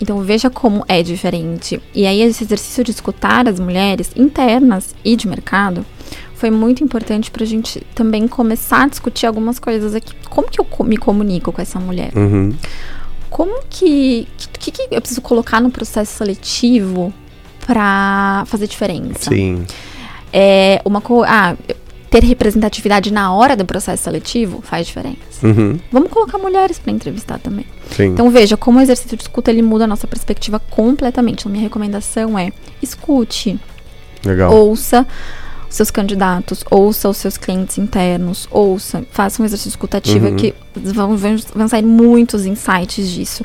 [0.00, 1.80] Então veja como é diferente.
[1.94, 5.84] E aí esse exercício de escutar as mulheres internas e de mercado
[6.34, 10.12] foi muito importante pra gente também começar a discutir algumas coisas aqui.
[10.28, 12.10] Como que eu me comunico com essa mulher?
[12.14, 12.54] Uhum.
[13.30, 14.28] Como que,
[14.60, 17.12] que, que eu preciso colocar no processo seletivo
[17.66, 19.30] para fazer diferença?
[19.30, 19.64] Sim.
[20.32, 21.32] É uma coisa.
[21.32, 21.56] Ah,
[22.14, 25.18] ter representatividade na hora do processo seletivo faz diferença.
[25.42, 25.80] Uhum.
[25.90, 27.66] Vamos colocar mulheres para entrevistar também.
[27.90, 28.04] Sim.
[28.04, 31.40] Então veja, como o exercício de escuta ele muda a nossa perspectiva completamente.
[31.40, 33.58] Então minha recomendação é escute.
[34.24, 34.54] Legal.
[34.54, 35.04] Ouça
[35.68, 40.36] seus candidatos, ouça os seus clientes internos, ouça, faça um exercício escutativo uhum.
[40.36, 41.16] que vão,
[41.52, 43.44] vão sair muitos insights disso.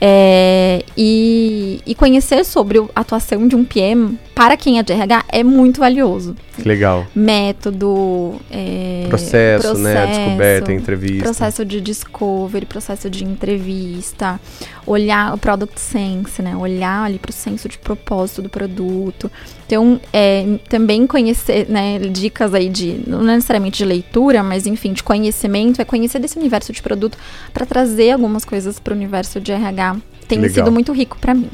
[0.00, 5.24] É, e, e, conhecer sobre a atuação de um PM para quem é de RH
[5.28, 6.36] é muito valioso.
[6.62, 7.06] Legal.
[7.14, 10.06] Método, é, processo, processo, né?
[10.06, 11.22] Descoberta, entrevista.
[11.24, 14.38] Processo de discovery, processo de entrevista,
[14.86, 16.54] olhar o product sense, né?
[16.54, 19.30] Olhar ali para o senso de propósito do produto.
[19.66, 21.98] Então, é, também conhecer, né?
[21.98, 26.72] Dicas aí de, não necessariamente de leitura, mas enfim, de conhecimento, é conhecer desse universo
[26.72, 27.18] de produto
[27.52, 29.96] para trazer algumas coisas para o universo de RH.
[30.28, 31.50] Tem sido muito rico para mim.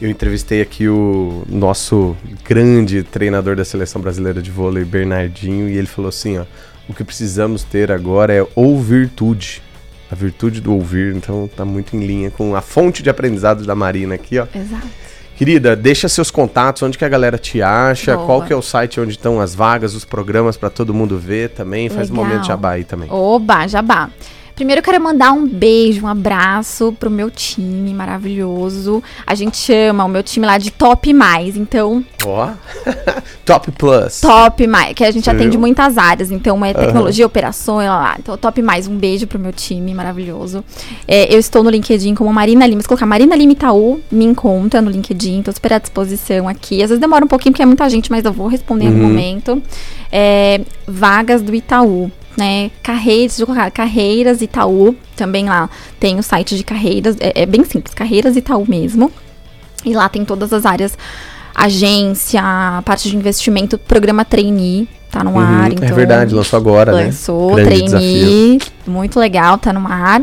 [0.00, 5.86] Eu entrevistei aqui o nosso grande treinador da seleção brasileira de vôlei, Bernardinho, e ele
[5.86, 6.44] falou assim: ó,
[6.88, 9.60] o que precisamos ter agora é ouvirtude.
[10.10, 13.76] A virtude do ouvir, então tá muito em linha com a fonte de aprendizado da
[13.76, 14.46] Marina aqui, ó.
[14.54, 14.88] Exato.
[15.40, 18.26] Querida, deixa seus contatos, onde que a galera te acha, Boa.
[18.26, 21.48] qual que é o site onde estão as vagas, os programas para todo mundo ver
[21.48, 21.84] também.
[21.84, 21.96] Legal.
[21.96, 23.10] Faz um momento jabá aí também.
[23.10, 24.10] Oba, jabá.
[24.60, 29.02] Primeiro eu quero mandar um beijo, um abraço pro meu time maravilhoso.
[29.26, 32.04] A gente chama o meu time lá de Top Mais, então...
[32.26, 32.90] Ó, oh.
[33.42, 34.20] Top Plus.
[34.20, 35.60] Top Mais, que a gente Você atende viu?
[35.60, 37.28] muitas áreas, então é tecnologia, uhum.
[37.28, 38.16] operações, lá, lá.
[38.18, 40.62] Então Top Mais, um beijo pro meu time maravilhoso.
[41.08, 44.82] É, eu estou no LinkedIn como Marina Lima, se colocar Marina Lima Itaú, me encontra
[44.82, 46.82] no LinkedIn, tô super à disposição aqui.
[46.82, 48.92] Às vezes demora um pouquinho porque é muita gente, mas eu vou responder uhum.
[48.92, 49.02] uhum.
[49.04, 49.62] momento.
[50.12, 52.70] É, vagas do Itaú né?
[52.82, 53.38] Carreiras,
[53.72, 55.68] Carreiras Itaú, também lá
[56.00, 59.12] tem o site de carreiras, é, é, bem simples, Carreiras Itaú mesmo.
[59.84, 60.96] E lá tem todas as áreas,
[61.54, 62.42] agência,
[62.84, 65.70] parte de investimento, programa trainee, tá no uhum, ar.
[65.70, 67.62] É então, é verdade, lançou agora, lançou, né?
[67.62, 68.72] Lançou, trainee, desafio.
[68.86, 70.22] muito legal, tá no ar.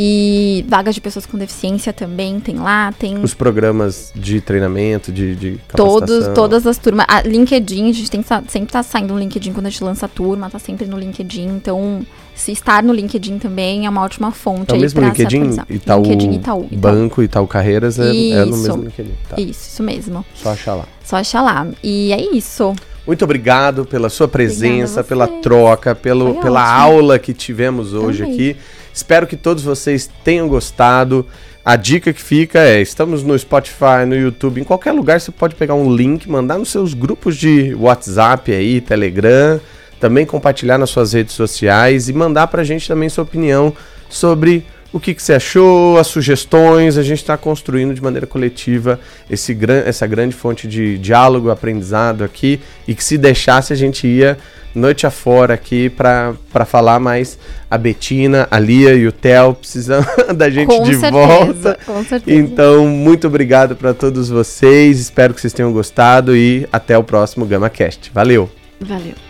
[0.00, 3.18] E vagas de pessoas com deficiência também tem lá, tem...
[3.20, 7.04] Os programas de treinamento, de, de Todos, todas as turmas.
[7.08, 10.08] A LinkedIn, a gente tem, sempre tá saindo no LinkedIn quando a gente lança a
[10.08, 11.48] turma, tá sempre no LinkedIn.
[11.48, 14.72] Então, se estar no LinkedIn também é uma ótima fonte.
[14.72, 15.56] É o mesmo LinkedIn?
[15.68, 16.78] Itaú, LinkedIn Itaú, Itaú.
[16.78, 19.14] Banco, Itaú Carreiras é, é no mesmo LinkedIn.
[19.28, 19.40] Tá.
[19.40, 20.24] Isso, isso mesmo.
[20.32, 20.84] Só achar lá.
[21.04, 21.66] Só achar lá.
[21.82, 22.72] E é isso.
[23.04, 28.34] Muito obrigado pela sua presença, pela troca, pelo, pela aula que tivemos hoje também.
[28.34, 28.56] aqui.
[28.98, 31.24] Espero que todos vocês tenham gostado.
[31.64, 35.54] A dica que fica é: estamos no Spotify, no YouTube, em qualquer lugar você pode
[35.54, 39.60] pegar um link, mandar nos seus grupos de WhatsApp aí, Telegram,
[40.00, 43.72] também compartilhar nas suas redes sociais e mandar pra gente também sua opinião
[44.08, 46.98] sobre o que, que você achou, as sugestões.
[46.98, 48.98] A gente está construindo de maneira coletiva
[49.30, 54.36] esse, essa grande fonte de diálogo, aprendizado aqui e que se deixasse a gente ia
[54.78, 57.38] noite afora aqui para falar mais
[57.70, 60.04] a Betina, a Lia e o Theo precisam
[60.34, 61.78] da gente com de certeza, volta.
[61.84, 62.38] Com certeza.
[62.38, 64.98] Então, muito obrigado para todos vocês.
[64.98, 68.10] Espero que vocês tenham gostado e até o próximo GamaCast.
[68.14, 68.48] Valeu.
[68.80, 69.27] Valeu.